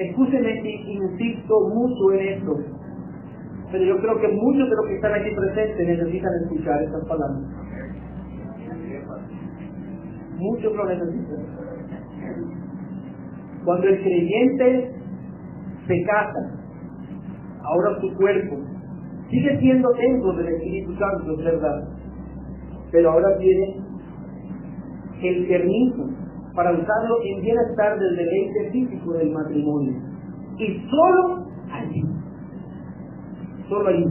[0.00, 2.56] Escúchenme si insisto mucho en esto,
[3.70, 7.42] pero yo creo que muchos de los que están aquí presentes necesitan escuchar estas palabras.
[10.38, 11.44] Muchos lo necesitan.
[13.62, 14.90] Cuando el creyente
[15.86, 16.50] se casa,
[17.62, 18.56] ahora su cuerpo
[19.28, 21.88] sigue siendo templo del Espíritu Santo, es verdad.
[22.90, 23.76] Pero ahora tiene
[25.22, 26.19] el permiso
[26.54, 29.94] para usarlo en bienestar del deleite físico del matrimonio.
[30.58, 32.04] Y solo allí.
[33.68, 34.04] Solo allí.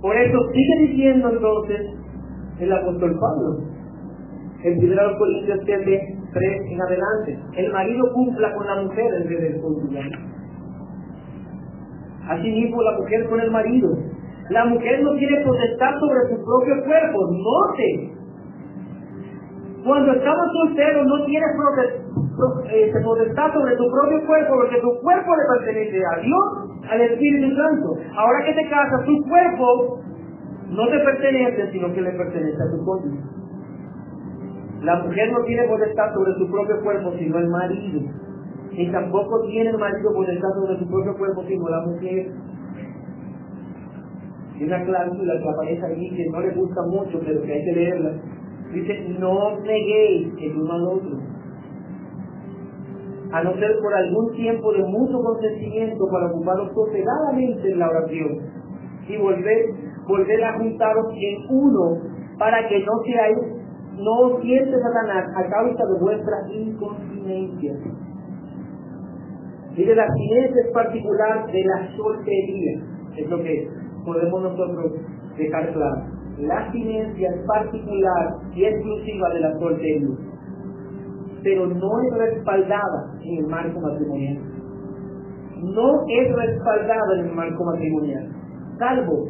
[0.00, 1.80] Por eso sigue diciendo entonces
[2.60, 3.58] el apóstol Pablo,
[4.62, 9.40] en 1 Corintios 7, 3 en adelante, el marido cumpla con la mujer en vez
[9.40, 10.00] del cónyuge.
[12.28, 13.88] Asimismo la mujer con el marido.
[14.50, 18.15] La mujer no tiene potestad sobre su propio cuerpo, note.
[19.86, 21.48] Cuando estamos solteros no tienes
[22.70, 27.54] eh, potestad sobre tu propio cuerpo porque tu cuerpo le pertenece a Dios, al Espíritu
[27.54, 27.94] Santo.
[28.18, 30.00] Ahora que te casas, tu cuerpo
[30.70, 33.22] no te pertenece, sino que le pertenece a tu cónyuge.
[34.82, 38.00] La mujer no tiene potestad sobre su propio cuerpo, sino el marido.
[38.72, 42.32] Y tampoco tiene el marido potestad sobre su propio cuerpo, sino la mujer.
[44.58, 47.72] Y una cláusula que aparece ahí que no le gusta mucho, pero que hay que
[47.72, 48.12] leerla.
[48.72, 51.18] Dice, no neguéis el uno al otro.
[53.32, 58.38] A no ser por algún tiempo de mucho consentimiento para ocuparos sosegadamente en la oración
[59.08, 59.66] y volver,
[60.06, 61.98] volver a juntaros en uno
[62.38, 63.38] para que no seáis,
[63.96, 67.72] no siente Satanás a causa de vuestra incontinencia.
[69.76, 72.82] Mire, la abstinencia es particular de la soltería,
[73.16, 73.68] es lo que
[74.04, 74.92] podemos nosotros
[75.36, 76.15] dejar claro.
[76.38, 80.08] La abstinencia es particular y exclusiva de la soltería,
[81.42, 84.38] pero no es respaldada en el marco matrimonial.
[85.62, 88.28] No es respaldada en el marco matrimonial,
[88.78, 89.28] salvo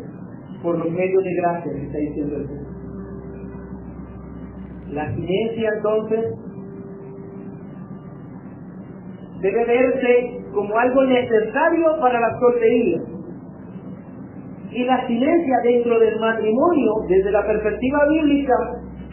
[0.63, 2.67] por los medios de gracia que está diciendo el Señor.
[4.91, 6.25] La abstinencia entonces
[9.41, 13.16] debe verse como algo necesario para la soltería.
[14.77, 18.55] Y la abstinencia dentro del matrimonio, desde la perspectiva bíblica,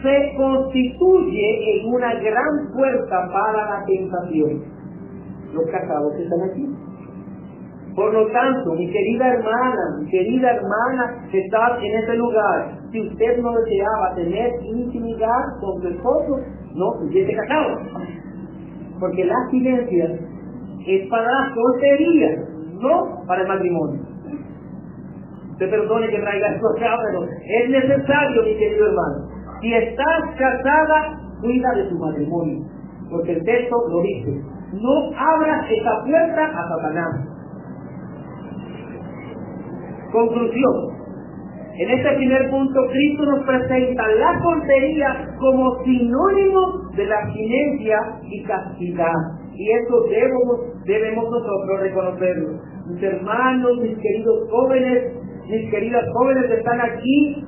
[0.02, 4.62] se constituye en una gran puerta para la tentación.
[5.54, 6.68] Los casados están aquí.
[7.96, 13.00] Por lo tanto, mi querida hermana, mi querida hermana que está en ese lugar, si
[13.00, 16.40] usted no deseaba tener intimidad con su esposo,
[16.74, 17.78] no hubiese casado.
[19.00, 20.18] Porque la abstinencia
[20.86, 22.44] es para la soltería,
[22.82, 24.13] no para el matrimonio.
[25.54, 29.28] Usted perdone que traiga esto acá, pero es necesario, mi querido hermano.
[29.60, 32.66] Si estás casada, cuida de tu matrimonio.
[33.08, 34.42] Porque el texto lo dice.
[34.72, 37.28] No abras esa puerta a Satanás.
[40.10, 40.94] Conclusión.
[41.76, 48.42] En este primer punto, Cristo nos presenta la soltería como sinónimo de la abstinencia y
[48.42, 49.14] castidad.
[49.54, 52.60] Y eso debemos, debemos nosotros reconocerlo.
[52.88, 57.44] Mis hermanos, mis queridos jóvenes, mis queridas jóvenes que están aquí,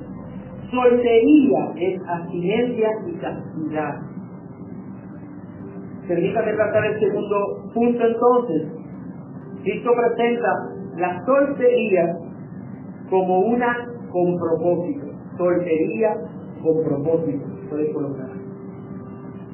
[0.71, 3.95] soltería es abstinencia y castidad.
[6.07, 7.37] Permítame tratar el segundo
[7.73, 8.67] punto entonces.
[9.63, 10.53] Cristo presenta
[10.97, 12.15] la soltería
[13.09, 15.07] como una con propósito.
[15.37, 16.15] Soltería
[16.63, 17.45] con propósito.
[17.69, 18.29] Puedes colocar.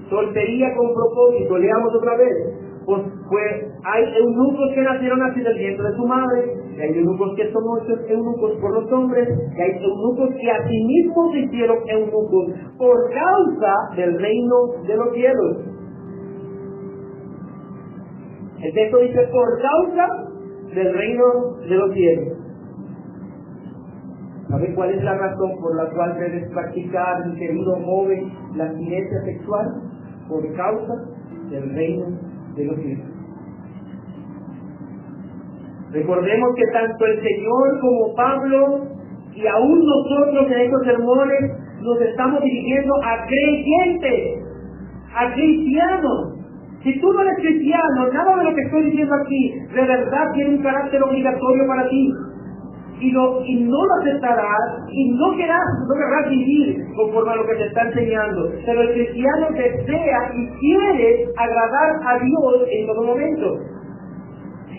[0.09, 1.57] Soltería con propósito.
[1.57, 2.62] Leamos otra vez.
[2.85, 3.01] Pues,
[3.85, 7.63] hay eunucos que nacieron así del vientre de su madre, y hay eunucos que son
[7.81, 12.53] hechos eunucos por los hombres, y hay eunucos que a sí mismos se hicieron eunucos
[12.77, 15.57] por causa del reino de los cielos.
[18.61, 20.29] El texto dice por causa
[20.73, 21.23] del reino
[21.67, 22.37] de los cielos.
[24.49, 29.21] ¿Sabe cuál es la razón por la cual debes practicar, mi querido joven, la abstinencia
[29.23, 29.67] sexual?
[30.29, 30.93] Por causa
[31.49, 32.77] del reino de los.
[35.91, 38.87] Recordemos que tanto el Señor como Pablo
[39.35, 44.43] y aún nosotros en estos sermones nos estamos dirigiendo a creyentes,
[45.15, 46.39] a cristianos.
[46.83, 50.55] Si tú no eres cristiano, nada de lo que estoy diciendo aquí de verdad tiene
[50.55, 52.13] un carácter obligatorio para ti
[53.03, 57.45] y, lo, y no lo aceptarás y no querrás, no querrás vivir conforme a lo
[57.45, 58.49] que te está enseñando.
[58.65, 63.59] Pero el cristiano desea y quiere agradar a Dios en todo momento.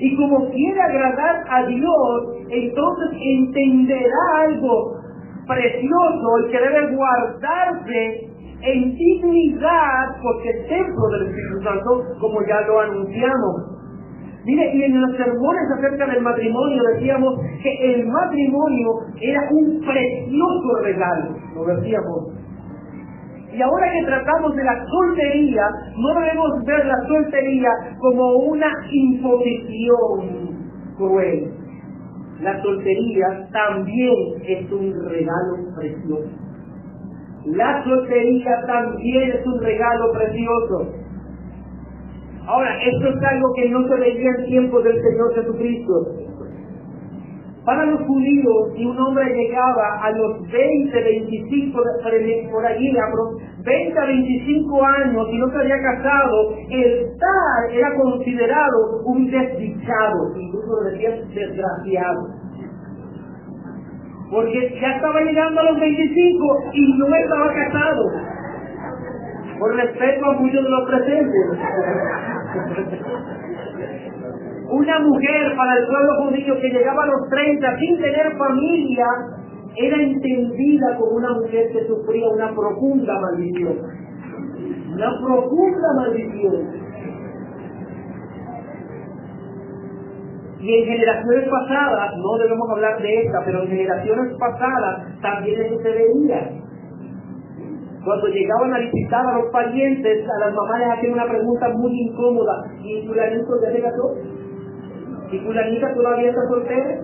[0.00, 4.96] Y como quiere agradar a Dios, entonces entenderá algo
[5.46, 8.30] precioso y que debe guardarse
[8.62, 13.73] en dignidad porque el templo del Espíritu Santo, como ya lo anunciamos.
[14.44, 18.88] Mire, y en los sermones acerca del matrimonio decíamos que el matrimonio
[19.20, 22.34] era un precioso regalo, lo decíamos.
[23.54, 25.62] Y ahora que tratamos de la soltería,
[25.96, 27.70] no debemos ver la soltería
[28.00, 30.58] como una imposición
[30.98, 31.52] cruel.
[32.40, 36.30] la soltería también es un regalo precioso.
[37.46, 41.03] La soltería también es un regalo precioso.
[42.46, 46.24] Ahora, esto es algo que no se veía en tiempos del Señor Jesucristo.
[47.64, 51.80] Para los judíos, si un hombre llegaba a los 20, 25,
[52.52, 52.92] por allí,
[53.64, 60.36] 20 a 25 años y no se había casado, el tal era considerado un desdichado,
[60.38, 62.28] incluso decían desgraciado.
[64.30, 68.10] Porque ya estaba llegando a los 25 y no estaba casado.
[69.58, 71.46] Por respeto a muchos de los presentes.
[74.70, 79.06] Una mujer para el pueblo judío que llegaba a los 30 sin tener familia
[79.76, 83.78] era entendida como una mujer que sufría una profunda maldición.
[84.92, 86.84] Una profunda maldición.
[90.60, 95.78] Y en generaciones pasadas, no debemos hablar de esta, pero en generaciones pasadas también eso
[95.82, 96.63] se veía.
[98.04, 101.92] Cuando llegaban a visitar a los parientes, a las mamás les hacían una pregunta muy
[102.00, 102.64] incómoda.
[102.82, 104.14] ¿Y fulanito ya se casó?
[105.32, 107.00] ¿Y fulanita todavía está soltera?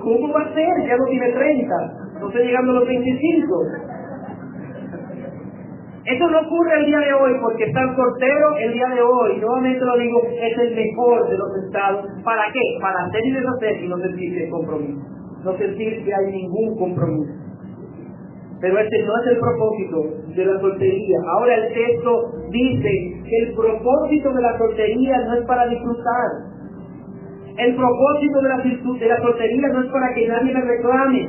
[0.00, 0.86] ¿Cómo va a ser?
[0.86, 1.74] Ya no tiene 30,
[2.20, 3.64] no está llegando a los 25.
[6.08, 9.36] Eso no ocurre el día de hoy porque están solteros el día de hoy.
[9.40, 12.06] Nuevamente lo digo, es el mejor de los estados.
[12.24, 12.78] ¿Para qué?
[12.80, 15.02] Para hacer y deshacer y no sentir que compromiso.
[15.44, 17.47] No sentir que hay ningún compromiso.
[18.60, 21.18] Pero este no es el propósito de la soltería.
[21.32, 26.48] Ahora el texto dice que el propósito de la soltería no es para disfrutar,
[27.58, 31.28] el propósito de la, de la soltería no es para que nadie me reclame.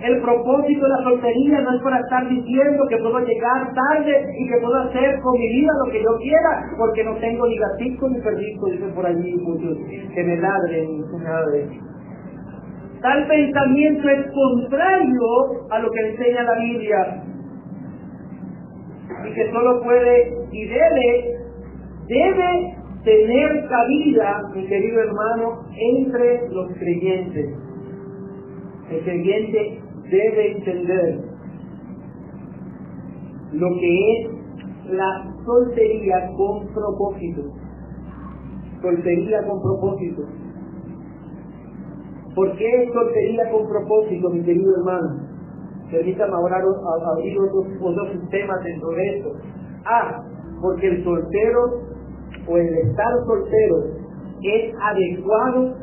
[0.00, 4.48] El propósito de la soltería no es para estar diciendo que puedo llegar tarde y
[4.48, 8.08] que puedo hacer con mi vida lo que yo quiera, porque no tengo ni gatito
[8.08, 9.76] ni perrito, dicen por allí muchos
[10.14, 11.89] que me ladren, nada de eso.
[13.02, 17.24] Tal pensamiento es contrario a lo que enseña la Biblia
[19.26, 21.38] y que solo puede y debe,
[22.08, 27.56] debe tener cabida, mi querido hermano, entre los creyentes.
[28.90, 29.80] El creyente
[30.10, 31.20] debe entender
[33.52, 34.30] lo que es
[34.90, 37.42] la soltería con propósito.
[38.82, 40.39] Soltería con propósito.
[42.34, 45.30] ¿Por qué soltería con propósito, mi querido hermano?
[45.90, 49.30] Permítame abrir otros, temas dentro de esto.
[49.84, 50.22] Ah,
[50.62, 51.60] porque el soltero
[52.46, 53.76] o el estar soltero
[54.42, 55.74] es adecuado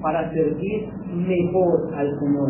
[0.00, 2.48] para servir mejor al Señor.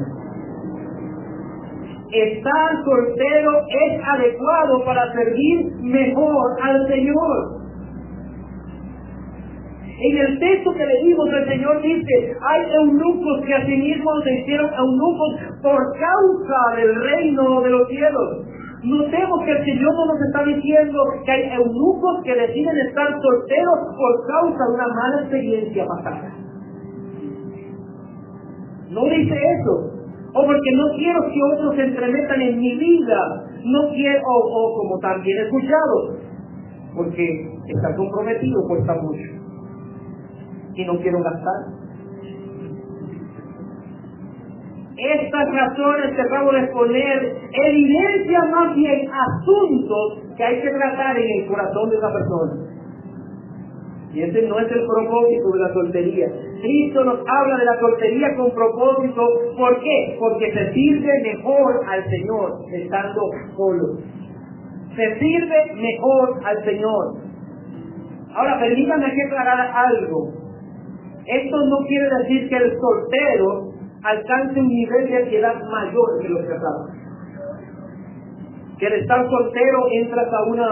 [2.12, 7.62] Estar soltero es adecuado para servir mejor al Señor.
[10.03, 15.34] En el texto que leímos el Señor dice, hay eunucos que asimismo se hicieron eunucos
[15.62, 18.46] por causa del reino de los cielos.
[18.82, 23.78] Notemos que el Señor no nos está diciendo que hay eunucos que deciden estar solteros
[23.96, 26.34] por causa de una mala experiencia pasada.
[28.90, 30.03] No dice eso.
[30.34, 33.46] O porque no quiero que otros se entremetan en mi vida.
[33.64, 36.16] No quiero, o, como también he escuchado,
[36.96, 37.22] porque
[37.68, 39.41] estar comprometido cuesta mucho.
[40.75, 41.83] Y no quiero gastar.
[44.97, 51.41] Estas razones que acabo de exponer evidencian más bien asuntos que hay que tratar en
[51.41, 52.73] el corazón de esa persona.
[54.12, 56.27] Y ese no es el propósito de la soltería.
[56.61, 59.27] Cristo nos habla de la soltería con propósito.
[59.57, 60.16] ¿Por qué?
[60.18, 63.23] Porque se sirve mejor al Señor estando
[63.57, 63.99] solo.
[64.95, 67.16] Se sirve mejor al Señor.
[68.35, 70.41] Ahora, permítanme aquí aclarar algo.
[71.27, 76.43] Esto no quiere decir que el soltero alcance un nivel de ansiedad mayor que los
[76.43, 76.91] casados.
[78.79, 80.68] Que el estar soltero entras a una,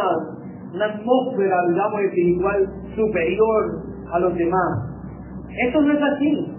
[0.74, 3.82] una atmósfera, digamos, espiritual superior
[4.12, 4.90] a los demás.
[5.66, 6.56] Esto no es así.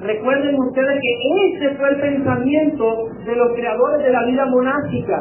[0.00, 5.18] Recuerden ustedes que ese fue el pensamiento de los creadores de la vida monástica,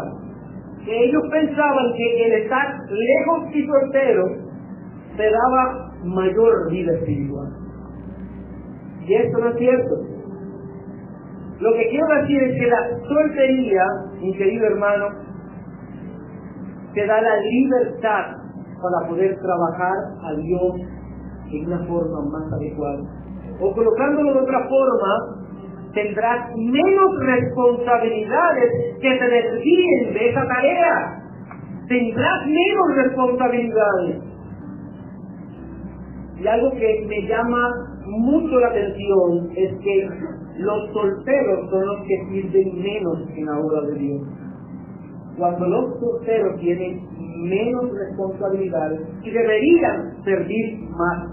[0.86, 4.24] que ellos pensaban que el estar lejos y soltero
[5.18, 7.59] te daba mayor vida espiritual.
[9.10, 9.96] Y esto no es cierto.
[11.60, 13.84] Lo que quiero decir es que la soltería,
[14.22, 15.08] mi querido hermano,
[16.94, 18.38] te da la libertad
[18.80, 20.74] para poder trabajar a Dios
[21.52, 23.02] en una forma más adecuada.
[23.60, 25.42] O colocándolo de otra forma,
[25.96, 31.24] tendrás menos responsabilidades que te desvíen de esa tarea.
[31.88, 34.22] Tendrás menos responsabilidades.
[36.38, 40.10] Y algo que me llama mucho la atención es que
[40.58, 44.22] los solteros son los que sirven menos en la obra de Dios.
[45.38, 47.08] Cuando los solteros tienen
[47.44, 48.92] menos responsabilidad
[49.24, 51.30] y deberían servir más.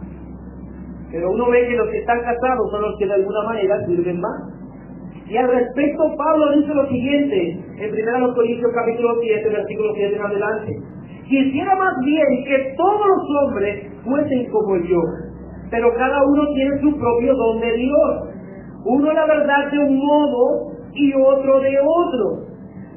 [1.11, 4.21] Pero uno ve que los que están casados son los que de alguna manera sirven
[4.21, 4.57] más.
[5.29, 10.23] Y al respecto, Pablo dice lo siguiente, en 1 Corintios capítulo 7, versículo 7 en
[10.23, 10.73] adelante.
[11.29, 15.01] Quisiera más bien que todos los hombres fuesen como yo,
[15.71, 18.29] pero cada uno tiene su propio don de Dios.
[18.85, 22.47] Uno la verdad de un modo y otro de otro.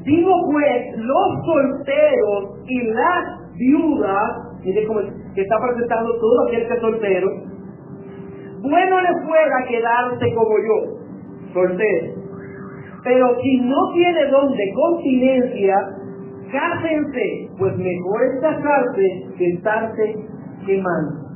[0.04, 5.02] Digo pues, los solteros y las viudas, mire cómo
[5.36, 7.28] que está presentando todo aquel que es soltero,
[8.62, 12.20] bueno le fuera quedarse como yo, soltero.
[13.04, 15.76] Pero si no tiene don de continencia,
[16.52, 20.16] cásense, pues mejor es casarse que estarse
[20.66, 21.29] quemando.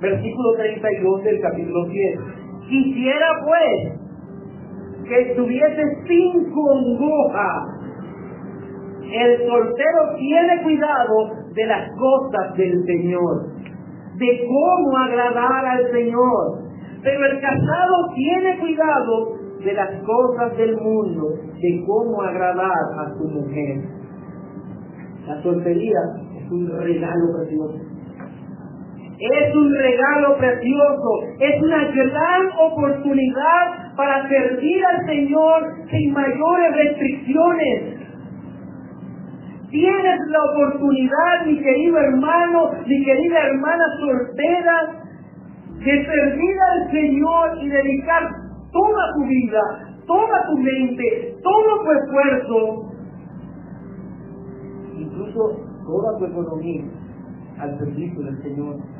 [0.00, 2.20] Versículo 32 del capítulo 10.
[2.68, 4.06] Quisiera pues
[5.08, 7.64] que estuviese sin congoja.
[9.10, 13.46] El soltero tiene cuidado de las cosas del Señor,
[14.16, 16.66] de cómo agradar al Señor.
[17.02, 21.28] Pero el casado tiene cuidado de las cosas del mundo,
[21.60, 23.84] de cómo agradar a su mujer.
[25.26, 26.00] La soltería
[26.36, 27.85] es un regalo precioso.
[29.18, 31.10] Es un regalo precioso,
[31.40, 37.96] es una gran oportunidad para servir al Señor sin mayores restricciones.
[39.70, 45.06] Tienes la oportunidad, mi querido hermano, mi querida hermana soltera,
[45.78, 48.22] de servir al Señor y dedicar
[48.70, 49.60] toda tu vida,
[50.06, 52.92] toda tu mente, todo tu esfuerzo,
[54.98, 55.56] incluso
[55.86, 56.84] toda tu economía
[57.58, 58.95] al servicio del Señor.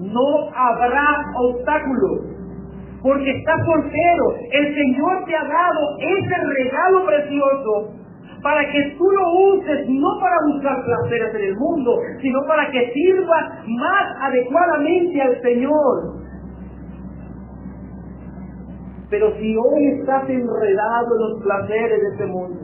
[0.00, 2.20] No habrá obstáculos,
[3.02, 4.24] porque estás soltero.
[4.52, 7.94] El Señor te ha dado ese regalo precioso
[8.42, 12.92] para que tú lo uses no para buscar placeres en el mundo, sino para que
[12.92, 16.18] sirvas más adecuadamente al Señor.
[19.10, 22.60] Pero si hoy estás enredado en los placeres de este mundo,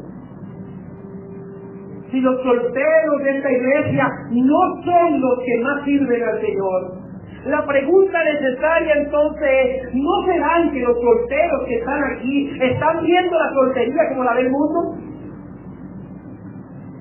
[2.11, 7.04] si los solteros de esta iglesia no son los que más sirven al Señor,
[7.47, 13.39] la pregunta necesaria entonces es, ¿no serán que los solteros que están aquí están viendo
[13.39, 14.97] la soltería como la del mundo?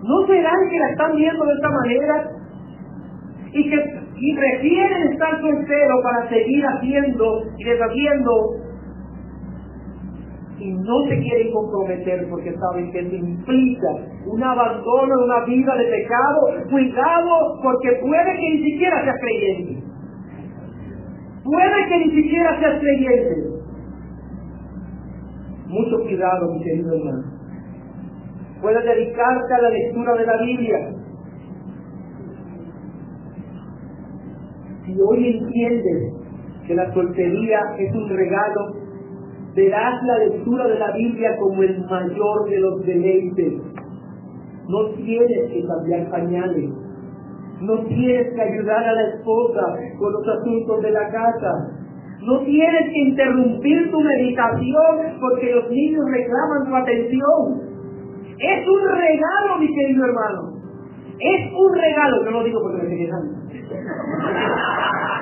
[0.03, 2.31] ¿No serán que la están viendo de esta manera?
[3.53, 8.31] Y que y prefieren estar solteros para seguir haciendo y deshaciendo
[10.59, 13.87] y no se quieren comprometer porque saben que eso implica
[14.25, 19.82] un abandono de una vida de pecado, cuidado porque puede que ni siquiera seas creyente.
[21.53, 23.35] Puede que ni siquiera seas creyente.
[25.67, 27.23] Mucho cuidado, mi querido hermano.
[28.59, 30.77] Puedes dedicarte a la lectura de la Biblia.
[34.83, 36.13] Si hoy entiendes
[36.65, 38.73] que la soltería es un regalo
[39.55, 43.61] verás la lectura de la Biblia como el mayor de los deleites.
[44.67, 46.82] No tienes que cambiar pañales.
[47.64, 49.61] No tienes que ayudar a la esposa
[49.97, 51.51] con los asuntos de la casa.
[52.22, 57.74] No tienes que interrumpir tu meditación porque los niños reclaman tu atención.
[58.39, 60.53] Es un regalo, mi querido hermano.
[61.20, 63.43] Es un regalo, no lo digo porque me estoy quejando.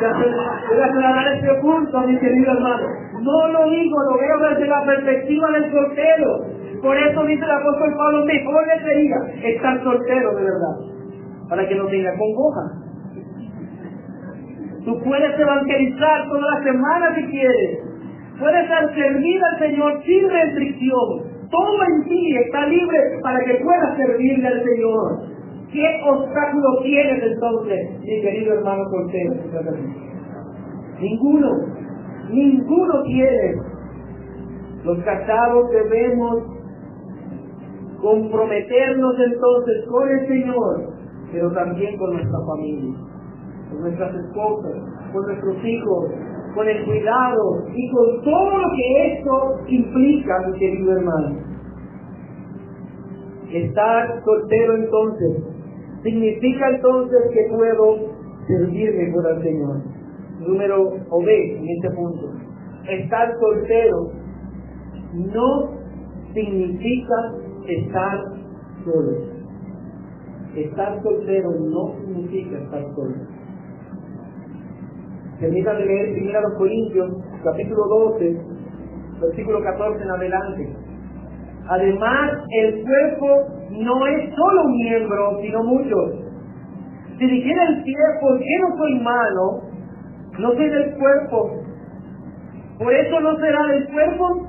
[0.01, 2.87] Voy a aclarar este punto, mi querido hermano.
[3.21, 6.39] No lo digo, lo veo desde la perspectiva del soltero.
[6.81, 10.90] Por eso dice el apóstol Pablo, mejor le sería estar soltero de verdad,
[11.51, 12.61] para que no tenga congoja.
[14.85, 17.79] Tú puedes evangelizar toda la semana si quieres.
[18.39, 21.49] Puedes servir al Señor sin restricción.
[21.51, 25.23] Todo en ti está libre para que puedas servirle al Señor.
[25.73, 29.33] ¿Qué obstáculo tienes entonces, mi querido hermano soltero?
[31.01, 31.49] Ninguno.
[32.29, 33.55] Ninguno tiene.
[34.85, 36.43] Los casados debemos
[38.01, 41.00] comprometernos entonces con el Señor,
[41.31, 42.95] pero también con nuestra familia,
[43.69, 44.73] con nuestras esposas,
[45.13, 46.11] con nuestros hijos,
[46.55, 51.37] con el cuidado y con todo lo que esto implica, mi querido hermano.
[53.51, 55.43] Estar soltero entonces
[56.03, 57.97] significa entonces que puedo
[58.47, 59.81] servir mejor al Señor.
[60.39, 62.31] Número O B en este punto.
[62.89, 64.11] Estar soltero
[65.13, 65.69] no
[66.33, 67.15] significa
[67.67, 68.19] estar
[68.83, 69.30] solo.
[70.55, 73.15] Estar soltero no significa estar solo.
[75.39, 77.09] Permítanme leer primero a los Corintios,
[77.43, 78.37] capítulo 12,
[79.21, 80.75] versículo 14 en adelante.
[81.69, 86.11] Además, el cuerpo no es solo un miembro, sino muchos.
[87.17, 89.61] Si dijera el pie, ¿por qué no soy malo?
[90.37, 91.51] No soy del cuerpo.
[92.77, 94.47] Por eso no será del cuerpo.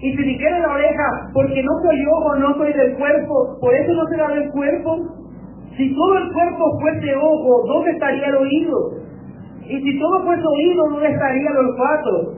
[0.00, 3.92] Y si dijera la oreja, porque no soy ojo, no soy del cuerpo, por eso
[3.92, 5.23] no será del cuerpo.
[5.76, 8.92] Si todo el cuerpo fuese ojo, ¿dónde estaría el oído?
[9.66, 12.34] Y si todo fuese oído, ¿dónde estaría el olfato?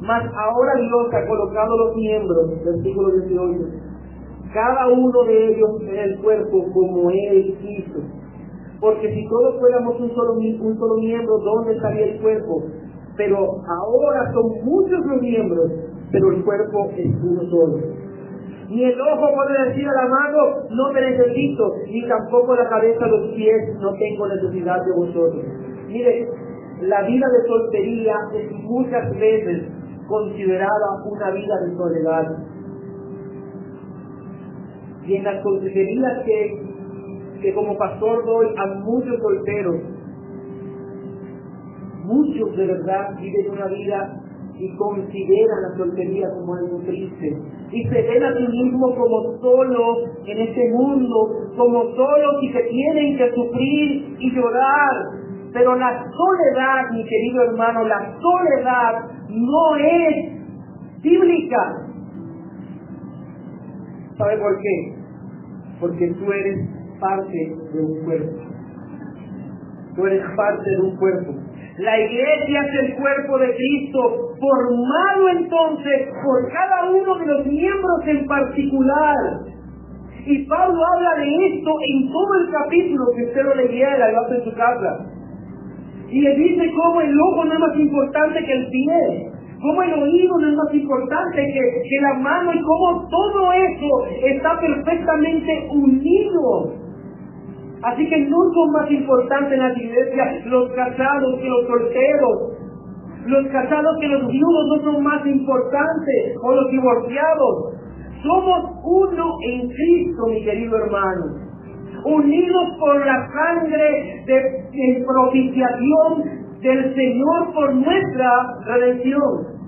[0.00, 3.88] Mas ahora Dios ha colocado los miembros, versículo 18,
[4.54, 8.00] cada uno de ellos en el cuerpo como Él quiso.
[8.80, 12.62] Porque si todos fuéramos un solo, un solo miembro, ¿dónde estaría el cuerpo?
[13.16, 15.72] Pero ahora son muchos los miembros,
[16.12, 17.97] pero el cuerpo es uno solo.
[18.68, 20.38] Ni el ojo puede decir a la mano,
[20.68, 25.44] no te necesito, ni tampoco la cabeza, los pies, no tengo necesidad de vosotros.
[25.86, 26.28] Mire,
[26.82, 29.62] la vida de soltería es muchas veces
[30.06, 32.26] considerada una vida de soledad.
[35.06, 36.62] Y en las consejerías que,
[37.40, 39.76] que como pastor doy a muchos solteros,
[42.04, 44.27] muchos de verdad viven una vida
[44.58, 47.36] y consideran la soltería como algo triste.
[47.70, 52.62] Y se ven a sí mismos como solos en este mundo, como solos y que
[52.62, 54.90] tienen que sufrir y llorar.
[55.52, 61.86] Pero la soledad, mi querido hermano, la soledad no es bíblica.
[64.16, 64.94] ¿Sabe por qué?
[65.80, 66.68] Porque tú eres
[67.00, 68.42] parte de un cuerpo.
[69.94, 71.47] Tú eres parte de un cuerpo.
[71.78, 78.00] La iglesia es el cuerpo de Cristo, formado entonces por cada uno de los miembros
[78.06, 79.16] en particular.
[80.26, 84.20] Y Pablo habla de esto en todo el capítulo que usted lo leyera y lo
[84.22, 85.06] hace en su casa.
[86.10, 89.30] Y le dice cómo el ojo no es más importante que el pie,
[89.62, 94.06] cómo el oído no es más importante que, que la mano y cómo todo eso
[94.24, 96.87] está perfectamente unido.
[97.82, 102.58] Así que no son más importantes en las iglesias los casados que los solteros.
[103.26, 107.74] Los casados que los viudos no son más importantes o los divorciados.
[108.22, 111.48] Somos uno en Cristo, mi querido hermano
[112.04, 118.30] unidos por la sangre de, propiciación del Señor por nuestra
[118.66, 119.58] redención.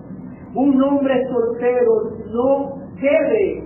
[0.54, 1.92] Un hombre soltero
[2.32, 3.64] no debe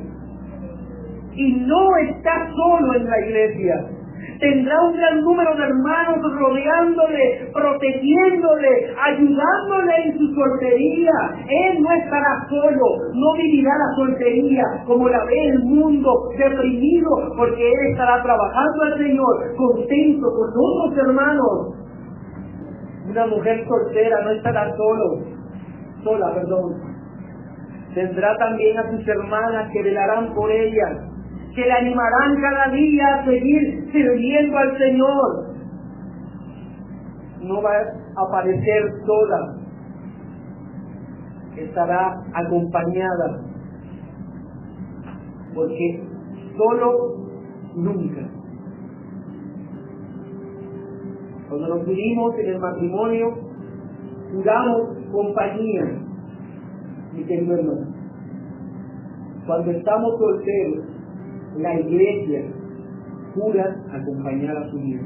[1.34, 3.93] y no está solo en la iglesia
[4.40, 11.12] tendrá un gran número de hermanos rodeándole, protegiéndole, ayudándole en su soltería.
[11.48, 17.68] Él no estará solo, no vivirá la soltería como la ve el mundo, deprimido, porque
[17.68, 21.74] él estará trabajando al Señor, contento con otros hermanos.
[23.08, 25.24] Una mujer soltera no estará solo,
[26.02, 26.94] sola, perdón.
[27.94, 31.13] Tendrá también a sus hermanas que velarán por ella,
[31.54, 35.54] que le animarán cada día a seguir sirviendo al Señor.
[37.42, 39.56] No va a aparecer sola,
[41.56, 43.40] estará acompañada,
[45.54, 46.02] porque
[46.56, 47.16] solo
[47.76, 48.28] nunca.
[51.48, 53.26] Cuando nos unimos en el matrimonio,
[54.32, 55.84] juramos compañía,
[57.12, 57.94] mi querido hermano.
[59.46, 60.93] Cuando estamos solteros,
[61.56, 62.44] la iglesia
[63.34, 65.04] jura acompañar a su hijo.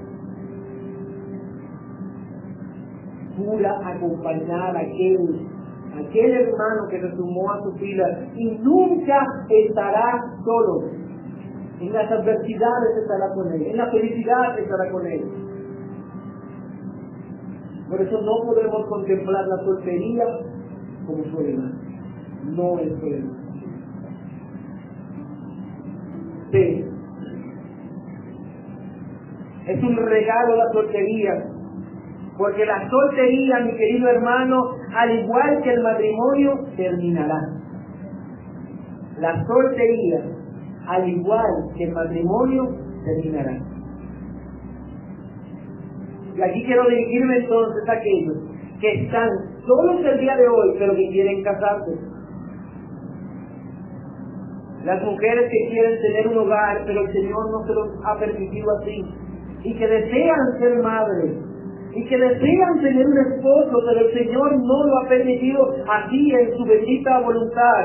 [3.36, 5.46] Jura acompañar a aquel,
[5.94, 10.90] aquel hermano que se sumó a su fila y nunca estará solo.
[11.80, 15.22] En las adversidades estará con él, en la felicidad estará con él.
[17.88, 20.24] Por eso no podemos contemplar la soltería
[21.06, 21.70] como soledad.
[22.44, 23.37] No es soledad.
[29.66, 31.44] Es un regalo la soltería.
[32.38, 37.40] Porque la soltería, mi querido hermano, al igual que el matrimonio, terminará.
[39.18, 40.22] La soltería,
[40.86, 42.68] al igual que el matrimonio,
[43.04, 43.58] terminará.
[46.36, 48.36] Y aquí quiero dirigirme entonces a aquellos
[48.80, 49.28] que están
[49.66, 52.07] solos el día de hoy, pero que quieren casarse
[54.88, 58.66] las mujeres que quieren tener un hogar, pero el Señor no se los ha permitido
[58.80, 59.04] así,
[59.64, 61.32] y que desean ser madres,
[61.92, 66.56] y que desean tener un esposo, pero el Señor no lo ha permitido así en
[66.56, 67.84] su bendita voluntad.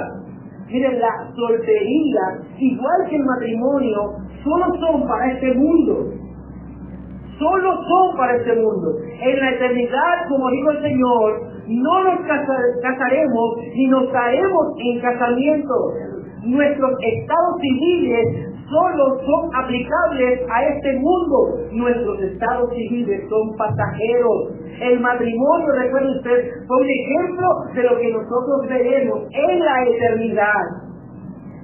[0.69, 6.07] Miren, la soltería, igual que el matrimonio, solo son para este mundo.
[7.37, 8.95] solo son para este mundo.
[9.21, 12.19] En la eternidad, como dijo el Señor, no nos
[12.81, 15.73] casaremos ni nos caemos en casamiento.
[16.43, 21.69] Nuestros estados civiles solo son aplicables a este mundo.
[21.71, 24.51] Nuestros estados civiles son pasajeros.
[24.81, 30.63] El matrimonio, recuerde usted, fue un ejemplo de lo que nosotros veremos en la eternidad.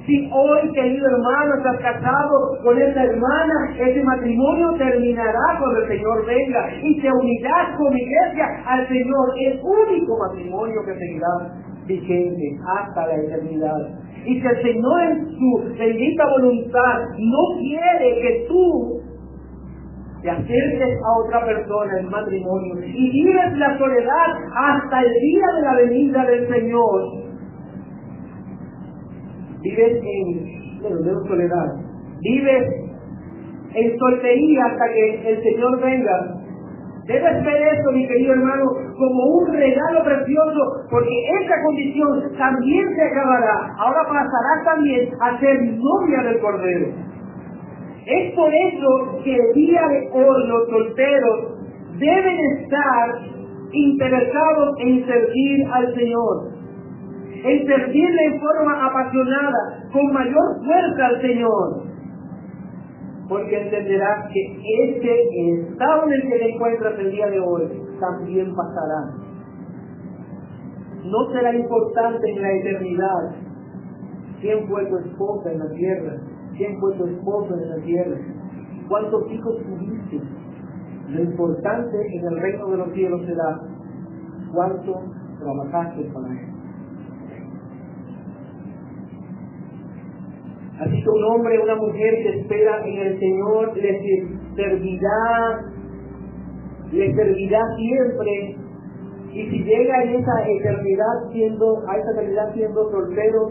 [0.05, 6.25] Si hoy, querido hermano, estás casado con esta hermana, ese matrimonio terminará cuando el Señor
[6.25, 13.07] venga y te unirás con iglesia al Señor, el único matrimonio que seguirá vigente hasta
[13.07, 13.99] la eternidad.
[14.25, 19.01] Y si el Señor en su bendita voluntad no quiere que tú
[20.21, 25.61] te acerques a otra persona en matrimonio y vives la soledad hasta el día de
[25.61, 27.01] la venida del Señor,
[29.61, 31.67] vives en, bueno, soledad,
[32.21, 32.89] vives
[33.73, 36.35] en soltería hasta que el Señor venga.
[37.09, 41.09] Debes ver esto, mi querido hermano, como un regalo precioso, porque
[41.41, 43.73] esa condición también se acabará.
[43.79, 46.85] Ahora pasará también a ser novia del Cordero.
[48.05, 51.57] Es por eso que el día de hoy los solteros
[51.97, 53.19] deben estar
[53.71, 56.59] interesados en servir al Señor
[57.43, 61.88] en servirle en forma apasionada, con mayor fuerza al Señor.
[63.29, 64.59] Porque entenderás que
[64.89, 67.69] este estado en el que te encuentras el día de hoy
[67.99, 69.13] también pasará.
[71.05, 73.35] No será importante en la eternidad
[74.41, 76.17] quién fue tu esposa en la tierra,
[76.57, 78.17] quién fue tu esposo en la tierra,
[78.87, 80.21] cuántos hijos tuviste.
[81.09, 83.61] Lo importante en el reino de los cielos será
[84.53, 85.03] cuánto
[85.39, 86.58] trabajaste para él.
[90.79, 93.99] Así que un hombre, una mujer que espera en el Señor le
[94.55, 95.59] servirá,
[96.91, 98.55] le servirá siempre.
[99.33, 103.49] Y si llega en esa eternidad siendo, a esa eternidad siendo soltero,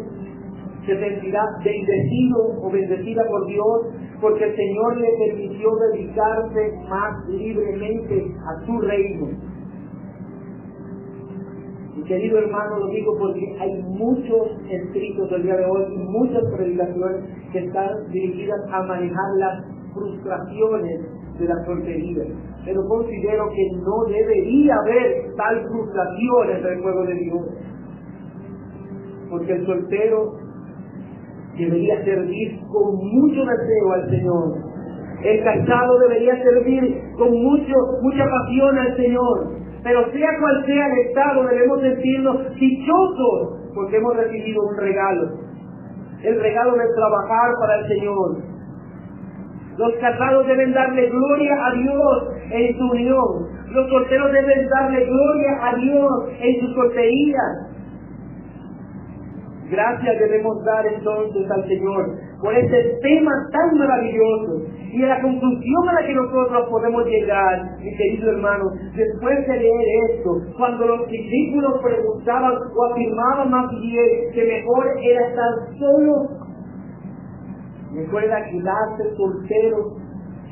[0.87, 8.25] se sentirá bendecido o bendecida por Dios, porque el Señor le permitió dedicarse más libremente
[8.47, 9.48] a su reino
[12.09, 17.59] querido hermano, lo digo porque hay muchos escritos del día de hoy muchas predicaciones que
[17.59, 21.01] están dirigidas a manejar las frustraciones
[21.39, 22.25] de la soltería.
[22.65, 27.43] Pero considero que no debería haber tal frustración entre el pueblo de Dios.
[29.31, 30.33] Porque el soltero
[31.57, 34.69] debería servir con mucho deseo al Señor.
[35.23, 39.59] El casado debería servir con mucho, mucha pasión al Señor.
[39.83, 45.31] Pero sea cual sea el estado, debemos sentirnos dichosos porque hemos recibido un regalo.
[46.23, 48.37] El regalo de trabajar para el Señor.
[49.77, 53.59] Los casados deben darle gloria a Dios en su unión.
[53.71, 56.11] Los solteros deben darle gloria a Dios
[56.41, 57.43] en su soltería.
[59.71, 62.07] Gracias debemos dar entonces al Señor
[62.41, 63.58] por este tema tan
[64.93, 68.65] y a la conclusión a la que nosotros podemos llegar, mi querido hermano,
[68.97, 75.29] después de leer esto, cuando los discípulos preguntaban o afirmaban más bien que mejor era
[75.29, 76.29] estar solo,
[77.95, 79.97] recuerda quedarse soltero,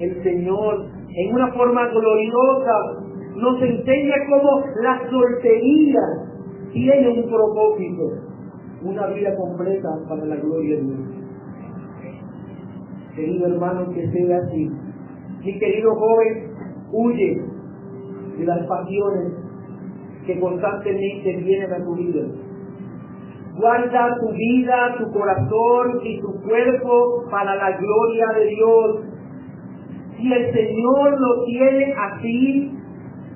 [0.01, 3.07] el Señor, en una forma gloriosa,
[3.37, 6.01] nos enseña cómo la soltería
[6.73, 8.03] tiene un propósito,
[8.83, 11.16] una vida completa para la gloria de Dios
[13.17, 14.71] querido hermano, que sea así.
[15.45, 16.51] Mi querido joven,
[16.93, 17.43] huye
[18.39, 19.33] de las pasiones
[20.27, 22.27] que constantemente vienen a tu vida.
[23.59, 29.01] Guarda tu vida, tu corazón y tu cuerpo para la gloria de Dios.
[30.19, 32.73] Si el Señor lo tiene así,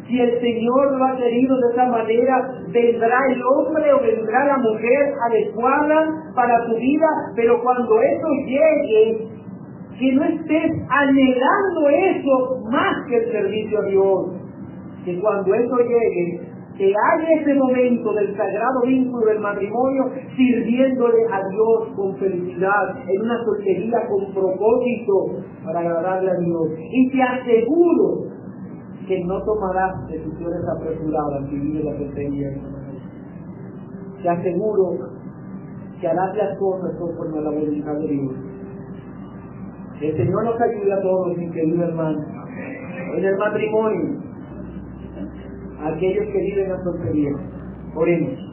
[0.08, 4.58] si el Señor lo ha querido de esa manera, vendrá el hombre o vendrá la
[4.58, 7.06] mujer adecuada para tu vida,
[7.36, 9.28] pero cuando eso llegue,
[10.00, 14.26] que no estés anhelando eso más que el servicio a Dios.
[15.04, 16.40] Que cuando eso llegue,
[16.78, 23.20] que haya ese momento del sagrado vínculo del matrimonio sirviéndole a Dios con felicidad, en
[23.20, 26.68] una soltería con propósito para agradarle a Dios.
[26.92, 28.24] Y te aseguro
[29.06, 32.48] que no tomarás decisiones apresuradas vives la soltería.
[34.22, 34.96] Te aseguro
[36.00, 38.49] que harás las cosas conforme a la voluntad de Dios.
[40.00, 42.24] El Señor nos ayude a todos, mi querido hermano.
[43.16, 44.22] En el matrimonio,
[45.82, 47.32] aquellos que viven la soltería.
[47.94, 48.49] Oremos.